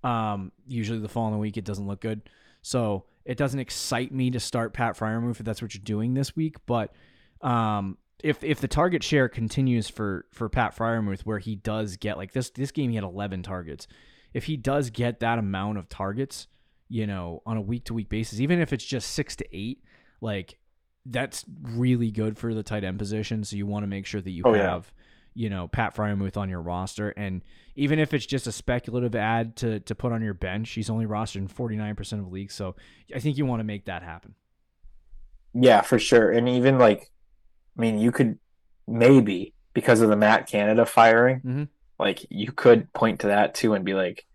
Um, 0.04 0.52
usually 0.68 1.00
the 1.00 1.08
following 1.10 1.40
week 1.40 1.58
it 1.58 1.66
doesn't 1.66 1.88
look 1.88 2.02
good, 2.02 2.22
so 2.62 3.06
it 3.26 3.38
doesn't 3.38 3.60
excite 3.60 4.12
me 4.12 4.32
to 4.32 4.40
start 4.40 4.74
Pat 4.74 4.98
Freiermuth 4.98 5.40
if 5.40 5.46
that's 5.46 5.62
what 5.62 5.74
you're 5.74 5.84
doing 5.84 6.14
this 6.14 6.36
week. 6.36 6.58
But 6.66 6.94
um, 7.42 7.98
if 8.24 8.44
if 8.44 8.60
the 8.60 8.68
target 8.68 9.04
share 9.04 9.30
continues 9.30 9.90
for 9.90 10.26
for 10.32 10.50
Pat 10.50 10.76
Freiermuth, 10.76 11.22
where 11.22 11.40
he 11.40 11.56
does 11.56 11.98
get 11.98 12.18
like 12.18 12.34
this 12.34 12.50
this 12.50 12.72
game 12.72 12.90
he 12.90 12.96
had 12.96 13.04
11 13.04 13.44
targets, 13.44 13.88
if 14.34 14.46
he 14.46 14.58
does 14.58 14.90
get 14.90 15.20
that 15.22 15.40
amount 15.40 15.78
of 15.78 15.88
targets, 15.90 16.48
you 16.90 17.08
know, 17.08 17.42
on 17.46 17.58
a 17.58 17.62
week 17.62 17.86
to 17.86 17.94
week 17.94 18.10
basis, 18.10 18.40
even 18.40 18.60
if 18.60 18.74
it's 18.74 18.86
just 18.86 19.12
six 19.12 19.36
to 19.38 19.46
eight, 19.56 19.84
like 20.22 20.58
that's 21.06 21.44
really 21.62 22.12
good 22.12 22.38
for 22.38 22.54
the 22.54 22.64
tight 22.64 22.84
end 22.84 22.98
position. 22.98 23.44
So 23.44 23.56
you 23.58 23.66
want 23.66 23.84
to 23.84 23.88
make 23.88 24.06
sure 24.06 24.22
that 24.22 24.32
you 24.32 24.44
Oh, 24.46 24.54
yeah. 24.54 24.72
have, 24.72 24.94
you 25.36 25.50
know, 25.50 25.68
Pat 25.68 25.96
Freiermuth 25.96 26.38
on 26.38 26.50
your 26.50 26.62
roster, 26.62 27.10
and 27.10 27.42
even 27.76 27.98
if 28.00 28.14
it's 28.14 28.26
just 28.26 28.46
a 28.48 28.52
speculative 28.52 29.16
ad 29.16 29.56
to 29.58 29.80
to 29.82 29.96
put 29.96 30.12
on 30.12 30.22
your 30.22 30.34
bench, 30.34 30.72
he's 30.72 30.90
only 30.90 31.06
rostered 31.06 31.38
in 31.38 31.48
49 31.48 31.96
percent 31.96 32.22
of 32.22 32.32
leagues. 32.32 32.54
So 32.54 32.76
I 33.16 33.20
think 33.20 33.38
you 33.38 33.46
want 33.46 33.60
to 33.60 33.64
make 33.66 33.86
that 33.86 34.04
happen. 34.04 34.36
Yeah, 35.54 35.82
for 35.82 36.00
sure. 36.00 36.32
And 36.32 36.50
even 36.50 36.78
like, 36.78 37.12
I 37.78 37.82
mean, 37.82 38.00
you 38.00 38.12
could 38.12 38.40
maybe 38.88 39.54
because 39.74 40.02
of 40.02 40.10
the 40.10 40.16
Matt 40.16 40.48
Canada 40.48 40.86
firing, 40.86 41.42
Mhm. 41.42 41.68
like 42.00 42.26
you 42.30 42.52
could 42.52 42.92
point 42.94 43.22
to 43.22 43.28
that 43.28 43.56
too 43.56 43.74
and 43.74 43.86
be 43.86 43.94
like, 43.94 44.26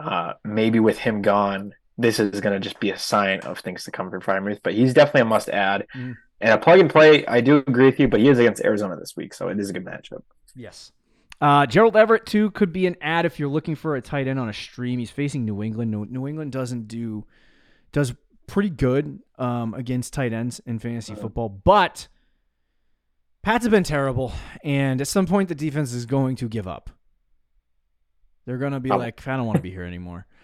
uh, 0.00 0.34
maybe 0.44 0.80
with 0.80 0.98
him 0.98 1.22
gone, 1.22 1.74
this 1.98 2.18
is 2.18 2.40
going 2.40 2.54
to 2.54 2.60
just 2.60 2.80
be 2.80 2.90
a 2.90 2.98
sign 2.98 3.40
of 3.40 3.58
things 3.60 3.84
to 3.84 3.90
come 3.92 4.10
for 4.10 4.18
Freiermuth. 4.20 4.60
But 4.62 4.74
he's 4.74 4.94
definitely 4.94 5.20
a 5.22 5.26
must 5.26 5.48
add 5.50 5.86
Mhm. 5.94 6.16
And 6.42 6.52
a 6.52 6.58
plug 6.58 6.80
and 6.80 6.90
play. 6.90 7.24
I 7.26 7.40
do 7.40 7.58
agree 7.58 7.86
with 7.86 7.98
you, 7.98 8.08
but 8.08 8.20
he 8.20 8.28
is 8.28 8.38
against 8.38 8.62
Arizona 8.64 8.96
this 8.96 9.16
week, 9.16 9.32
so 9.32 9.48
it 9.48 9.58
is 9.58 9.70
a 9.70 9.72
good 9.72 9.84
matchup. 9.84 10.22
Yes. 10.54 10.92
Uh, 11.40 11.66
Gerald 11.66 11.96
Everett 11.96 12.26
too 12.26 12.50
could 12.50 12.72
be 12.72 12.86
an 12.86 12.96
ad 13.00 13.24
if 13.24 13.38
you're 13.38 13.48
looking 13.48 13.74
for 13.74 13.96
a 13.96 14.02
tight 14.02 14.28
end 14.28 14.38
on 14.38 14.48
a 14.48 14.52
stream. 14.52 14.98
He's 14.98 15.10
facing 15.10 15.44
New 15.44 15.62
England. 15.62 15.90
New, 15.90 16.04
New 16.04 16.28
England 16.28 16.52
doesn't 16.52 16.86
do 16.88 17.24
does 17.92 18.12
pretty 18.46 18.70
good 18.70 19.20
um, 19.38 19.72
against 19.74 20.12
tight 20.12 20.32
ends 20.32 20.60
in 20.66 20.78
fantasy 20.78 21.14
football, 21.14 21.48
but 21.48 22.08
Pats 23.42 23.64
have 23.64 23.72
been 23.72 23.82
terrible, 23.82 24.32
and 24.62 25.00
at 25.00 25.08
some 25.08 25.26
point 25.26 25.48
the 25.48 25.54
defense 25.54 25.92
is 25.92 26.06
going 26.06 26.36
to 26.36 26.48
give 26.48 26.68
up. 26.68 26.90
They're 28.46 28.58
gonna 28.58 28.80
be 28.80 28.90
Oh. 28.90 28.96
like, 28.96 29.26
I 29.26 29.36
don't 29.36 29.46
want 29.46 29.56
to 29.56 29.62
be 29.62 29.70
here 29.70 29.84
anymore. 29.84 30.26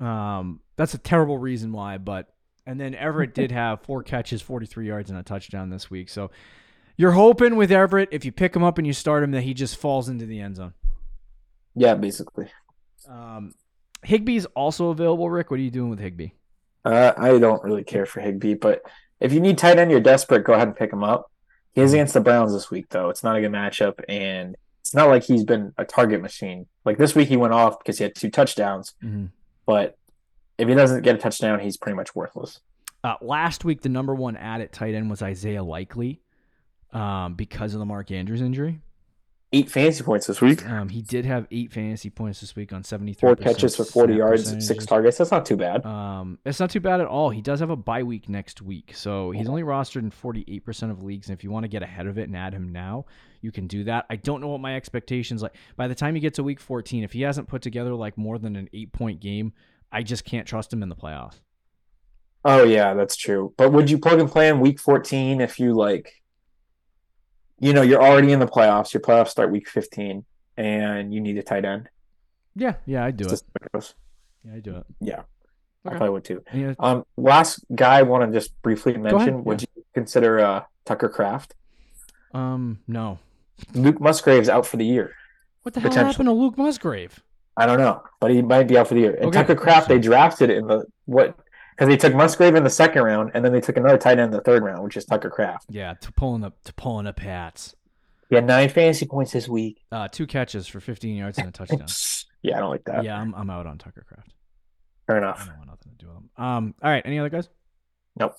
Um, 0.00 0.60
that's 0.76 0.94
a 0.94 0.98
terrible 0.98 1.38
reason 1.38 1.70
why, 1.70 1.98
but 1.98 2.33
and 2.66 2.80
then 2.80 2.94
Everett 2.94 3.34
did 3.34 3.50
have 3.52 3.82
four 3.82 4.02
catches, 4.02 4.40
43 4.42 4.86
yards, 4.86 5.10
and 5.10 5.18
a 5.18 5.22
touchdown 5.22 5.70
this 5.70 5.90
week. 5.90 6.08
So 6.08 6.30
you're 6.96 7.12
hoping 7.12 7.56
with 7.56 7.70
Everett, 7.72 8.08
if 8.12 8.24
you 8.24 8.32
pick 8.32 8.54
him 8.54 8.62
up 8.62 8.78
and 8.78 8.86
you 8.86 8.92
start 8.92 9.22
him, 9.22 9.32
that 9.32 9.42
he 9.42 9.54
just 9.54 9.76
falls 9.76 10.08
into 10.08 10.26
the 10.26 10.40
end 10.40 10.56
zone. 10.56 10.74
Yeah, 11.74 11.94
basically. 11.94 12.48
Um, 13.08 13.52
Higbee's 14.06 14.46
also 14.46 14.90
available. 14.90 15.28
Rick, 15.28 15.50
what 15.50 15.58
are 15.60 15.62
you 15.62 15.70
doing 15.70 15.90
with 15.90 15.98
Higbee? 15.98 16.30
Uh, 16.84 17.12
I 17.16 17.38
don't 17.38 17.62
really 17.64 17.84
care 17.84 18.06
for 18.06 18.20
Higbee, 18.20 18.54
but 18.54 18.82
if 19.20 19.32
you 19.32 19.40
need 19.40 19.58
tight 19.58 19.78
end, 19.78 19.90
you're 19.90 20.00
desperate, 20.00 20.44
go 20.44 20.52
ahead 20.52 20.68
and 20.68 20.76
pick 20.76 20.92
him 20.92 21.02
up. 21.02 21.30
He 21.72 21.80
is 21.80 21.92
against 21.92 22.14
the 22.14 22.20
Browns 22.20 22.52
this 22.52 22.70
week, 22.70 22.86
though. 22.90 23.08
It's 23.10 23.24
not 23.24 23.36
a 23.36 23.40
good 23.40 23.50
matchup, 23.50 23.98
and 24.08 24.54
it's 24.80 24.94
not 24.94 25.08
like 25.08 25.24
he's 25.24 25.44
been 25.44 25.72
a 25.78 25.84
target 25.84 26.20
machine. 26.22 26.66
Like 26.84 26.98
this 26.98 27.14
week, 27.16 27.28
he 27.28 27.36
went 27.36 27.54
off 27.54 27.78
because 27.78 27.98
he 27.98 28.04
had 28.04 28.14
two 28.14 28.30
touchdowns, 28.30 28.94
Mm-hmm. 29.02 29.26
but 29.66 29.96
if 30.58 30.68
he 30.68 30.74
doesn't 30.74 31.02
get 31.02 31.14
a 31.14 31.18
touchdown, 31.18 31.60
he's 31.60 31.76
pretty 31.76 31.96
much 31.96 32.14
worthless. 32.14 32.60
Uh, 33.02 33.16
last 33.20 33.64
week, 33.64 33.82
the 33.82 33.88
number 33.88 34.14
one 34.14 34.36
ad 34.36 34.60
at 34.60 34.72
tight 34.72 34.94
end 34.94 35.10
was 35.10 35.20
Isaiah 35.22 35.62
Likely 35.62 36.22
um, 36.92 37.34
because 37.34 37.74
of 37.74 37.80
the 37.80 37.84
Mark 37.84 38.10
Andrews 38.10 38.40
injury. 38.40 38.80
Eight 39.52 39.70
fantasy 39.70 40.02
points 40.02 40.26
this 40.26 40.40
week, 40.40 40.68
Um, 40.68 40.88
he 40.88 41.00
did 41.00 41.24
have 41.26 41.46
eight 41.52 41.70
fantasy 41.70 42.10
points 42.10 42.40
this 42.40 42.56
week 42.56 42.72
on 42.72 42.82
73 42.82 43.20
four 43.20 43.36
catches 43.36 43.76
for 43.76 43.84
40 43.84 44.14
yards, 44.14 44.66
six 44.66 44.84
targets. 44.84 45.18
That's 45.18 45.30
not 45.30 45.46
too 45.46 45.56
bad. 45.56 45.86
Um, 45.86 46.40
it's 46.44 46.58
not 46.58 46.70
too 46.70 46.80
bad 46.80 47.00
at 47.00 47.06
all. 47.06 47.30
He 47.30 47.40
does 47.40 47.60
have 47.60 47.70
a 47.70 47.76
bye 47.76 48.02
week 48.02 48.28
next 48.28 48.62
week, 48.62 48.92
so 48.96 49.30
he's 49.30 49.48
only 49.48 49.62
rostered 49.62 50.02
in 50.02 50.10
forty 50.10 50.44
eight 50.48 50.64
percent 50.64 50.90
of 50.90 51.04
leagues. 51.04 51.28
And 51.28 51.38
if 51.38 51.44
you 51.44 51.52
want 51.52 51.62
to 51.62 51.68
get 51.68 51.84
ahead 51.84 52.08
of 52.08 52.18
it 52.18 52.24
and 52.26 52.36
add 52.36 52.52
him 52.52 52.72
now, 52.72 53.04
you 53.42 53.52
can 53.52 53.68
do 53.68 53.84
that. 53.84 54.06
I 54.10 54.16
don't 54.16 54.40
know 54.40 54.48
what 54.48 54.60
my 54.60 54.74
expectations 54.74 55.40
like. 55.40 55.54
By 55.76 55.86
the 55.86 55.94
time 55.94 56.16
he 56.16 56.20
gets 56.20 56.34
to 56.36 56.42
week 56.42 56.58
fourteen, 56.58 57.04
if 57.04 57.12
he 57.12 57.20
hasn't 57.22 57.46
put 57.46 57.62
together 57.62 57.94
like 57.94 58.18
more 58.18 58.40
than 58.40 58.56
an 58.56 58.68
eight 58.72 58.92
point 58.92 59.20
game, 59.20 59.52
I 59.94 60.02
just 60.02 60.24
can't 60.24 60.46
trust 60.46 60.72
him 60.72 60.82
in 60.82 60.88
the 60.88 60.96
playoffs. 60.96 61.40
Oh, 62.44 62.64
yeah, 62.64 62.92
that's 62.94 63.16
true. 63.16 63.54
But 63.56 63.72
would 63.72 63.88
you 63.90 63.98
plug 63.98 64.20
and 64.20 64.30
play 64.30 64.48
in 64.48 64.60
week 64.60 64.78
14 64.80 65.40
if 65.40 65.58
you 65.58 65.72
like, 65.72 66.12
you 67.58 67.72
know, 67.72 67.82
you're 67.82 68.02
already 68.02 68.32
in 68.32 68.38
the 68.40 68.46
playoffs, 68.46 68.92
your 68.92 69.00
playoffs 69.00 69.28
start 69.28 69.50
week 69.50 69.68
15, 69.68 70.24
and 70.56 71.14
you 71.14 71.20
need 71.20 71.38
a 71.38 71.42
tight 71.42 71.64
end? 71.64 71.88
Yeah, 72.54 72.74
yeah, 72.86 73.04
I 73.04 73.10
do 73.12 73.26
it. 73.26 73.42
Yeah, 73.72 74.54
I 74.54 74.60
do 74.60 74.76
it. 74.76 74.84
Yeah, 75.00 75.22
I 75.86 75.90
probably 75.90 76.10
would 76.10 76.24
too. 76.24 76.42
Other- 76.52 76.76
Um, 76.78 77.06
last 77.16 77.64
guy 77.74 77.98
I 78.00 78.02
want 78.02 78.30
to 78.30 78.38
just 78.38 78.60
briefly 78.62 78.96
mention. 78.96 79.42
Would 79.44 79.62
you 79.62 79.68
consider 79.94 80.40
uh, 80.40 80.64
Tucker 80.84 81.08
Kraft? 81.08 81.54
um, 82.34 82.80
no. 82.88 83.18
Luke 83.72 84.00
Musgrave's 84.00 84.48
out 84.48 84.66
for 84.66 84.76
the 84.76 84.84
year. 84.84 85.14
What 85.62 85.74
the 85.74 85.80
hell 85.80 85.92
happened 86.08 86.26
to 86.26 86.32
Luke 86.32 86.58
Musgrave? 86.58 87.22
I 87.56 87.66
don't 87.66 87.78
know, 87.78 88.02
but 88.20 88.30
he 88.30 88.42
might 88.42 88.64
be 88.68 88.76
out 88.78 88.88
for 88.88 88.94
the 88.94 89.00
year. 89.00 89.14
And 89.14 89.26
Okay. 89.26 89.38
Tucker 89.38 89.54
Kraft, 89.54 89.88
they 89.88 89.98
drafted 89.98 90.50
in 90.50 90.66
the 90.66 90.84
what? 91.06 91.36
Because 91.76 91.88
they 91.88 91.96
took 91.96 92.14
Musgrave 92.14 92.54
in 92.54 92.62
the 92.64 92.70
second 92.70 93.02
round, 93.02 93.32
and 93.34 93.44
then 93.44 93.52
they 93.52 93.60
took 93.60 93.76
another 93.76 93.98
tight 93.98 94.12
end 94.18 94.26
in 94.26 94.30
the 94.30 94.40
third 94.40 94.62
round, 94.62 94.82
which 94.84 94.96
is 94.96 95.04
Tucker 95.04 95.30
Kraft. 95.30 95.66
Yeah, 95.68 95.94
to 95.94 96.12
pulling 96.12 96.44
up 96.44 96.62
to 96.64 96.72
pulling 96.74 97.06
up 97.06 97.18
hats. 97.20 97.74
He 98.30 98.36
had 98.36 98.46
nine 98.46 98.68
fantasy 98.68 99.06
points 99.06 99.32
this 99.32 99.48
week. 99.48 99.82
Uh, 99.92 100.08
two 100.08 100.26
catches 100.26 100.66
for 100.66 100.80
fifteen 100.80 101.16
yards 101.16 101.38
and 101.38 101.48
a 101.48 101.50
touchdown. 101.52 101.86
yeah, 102.42 102.56
I 102.56 102.60
don't 102.60 102.70
like 102.70 102.84
that. 102.84 103.04
yeah, 103.04 103.20
I'm 103.20 103.34
I'm 103.34 103.50
out 103.50 103.66
on 103.66 103.78
Tucker 103.78 104.04
Kraft. 104.08 104.32
Fair 105.06 105.18
enough. 105.18 105.42
I 105.42 105.46
don't 105.46 105.58
want 105.58 105.68
nothing 105.70 105.92
to 105.92 105.98
do 105.98 106.06
with 106.06 106.16
them. 106.16 106.30
Um, 106.44 106.74
all 106.82 106.90
right. 106.90 107.02
Any 107.04 107.18
other 107.18 107.28
guys? 107.28 107.48
Nope. 108.16 108.34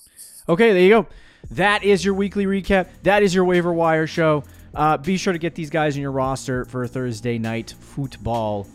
Okay, 0.48 0.72
there 0.72 0.82
you 0.82 0.88
go. 0.88 1.06
That 1.52 1.84
is 1.84 2.04
your 2.04 2.14
weekly 2.14 2.46
recap. 2.46 2.88
That 3.02 3.22
is 3.22 3.34
your 3.34 3.44
waiver 3.44 3.72
wire 3.72 4.06
show. 4.06 4.42
Uh, 4.74 4.96
be 4.96 5.16
sure 5.16 5.32
to 5.32 5.38
get 5.38 5.54
these 5.54 5.70
guys 5.70 5.94
in 5.96 6.02
your 6.02 6.10
roster 6.12 6.64
for 6.64 6.86
Thursday 6.86 7.38
night 7.38 7.74
football, 7.78 8.66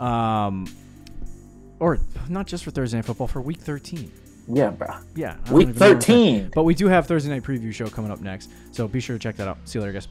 um, 0.00 0.66
or 1.80 1.98
not 2.28 2.46
just 2.46 2.64
for 2.64 2.70
Thursday 2.70 2.98
night 2.98 3.04
football 3.04 3.26
for 3.26 3.40
Week 3.40 3.58
13. 3.58 4.10
Yeah, 4.50 4.70
bro. 4.70 4.88
Yeah, 5.14 5.36
I 5.44 5.48
don't 5.48 5.54
Week 5.54 5.68
even 5.68 5.78
know 5.78 5.88
what 5.90 6.00
to 6.00 6.06
say. 6.06 6.38
13. 6.40 6.50
But 6.54 6.62
we 6.64 6.74
do 6.74 6.88
have 6.88 7.06
Thursday 7.06 7.30
night 7.30 7.42
preview 7.42 7.72
show 7.72 7.88
coming 7.88 8.10
up 8.10 8.20
next, 8.20 8.50
so 8.72 8.88
be 8.88 9.00
sure 9.00 9.16
to 9.16 9.22
check 9.22 9.36
that 9.36 9.48
out. 9.48 9.58
See 9.64 9.78
you 9.78 9.82
later, 9.82 9.92
guys. 9.92 10.08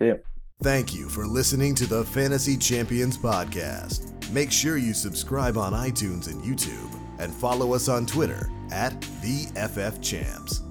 Yeah. 0.00 0.14
Thank 0.62 0.94
you 0.94 1.08
for 1.08 1.26
listening 1.26 1.74
to 1.76 1.86
the 1.86 2.04
Fantasy 2.04 2.56
Champions 2.56 3.18
Podcast. 3.18 4.10
Make 4.30 4.52
sure 4.52 4.76
you 4.76 4.94
subscribe 4.94 5.58
on 5.58 5.72
iTunes 5.72 6.28
and 6.28 6.42
YouTube 6.42 6.98
and 7.18 7.32
follow 7.32 7.74
us 7.74 7.88
on 7.88 8.06
Twitter 8.06 8.48
at 8.70 9.00
the 9.22 9.46
FF 9.68 10.00
Champs. 10.00 10.62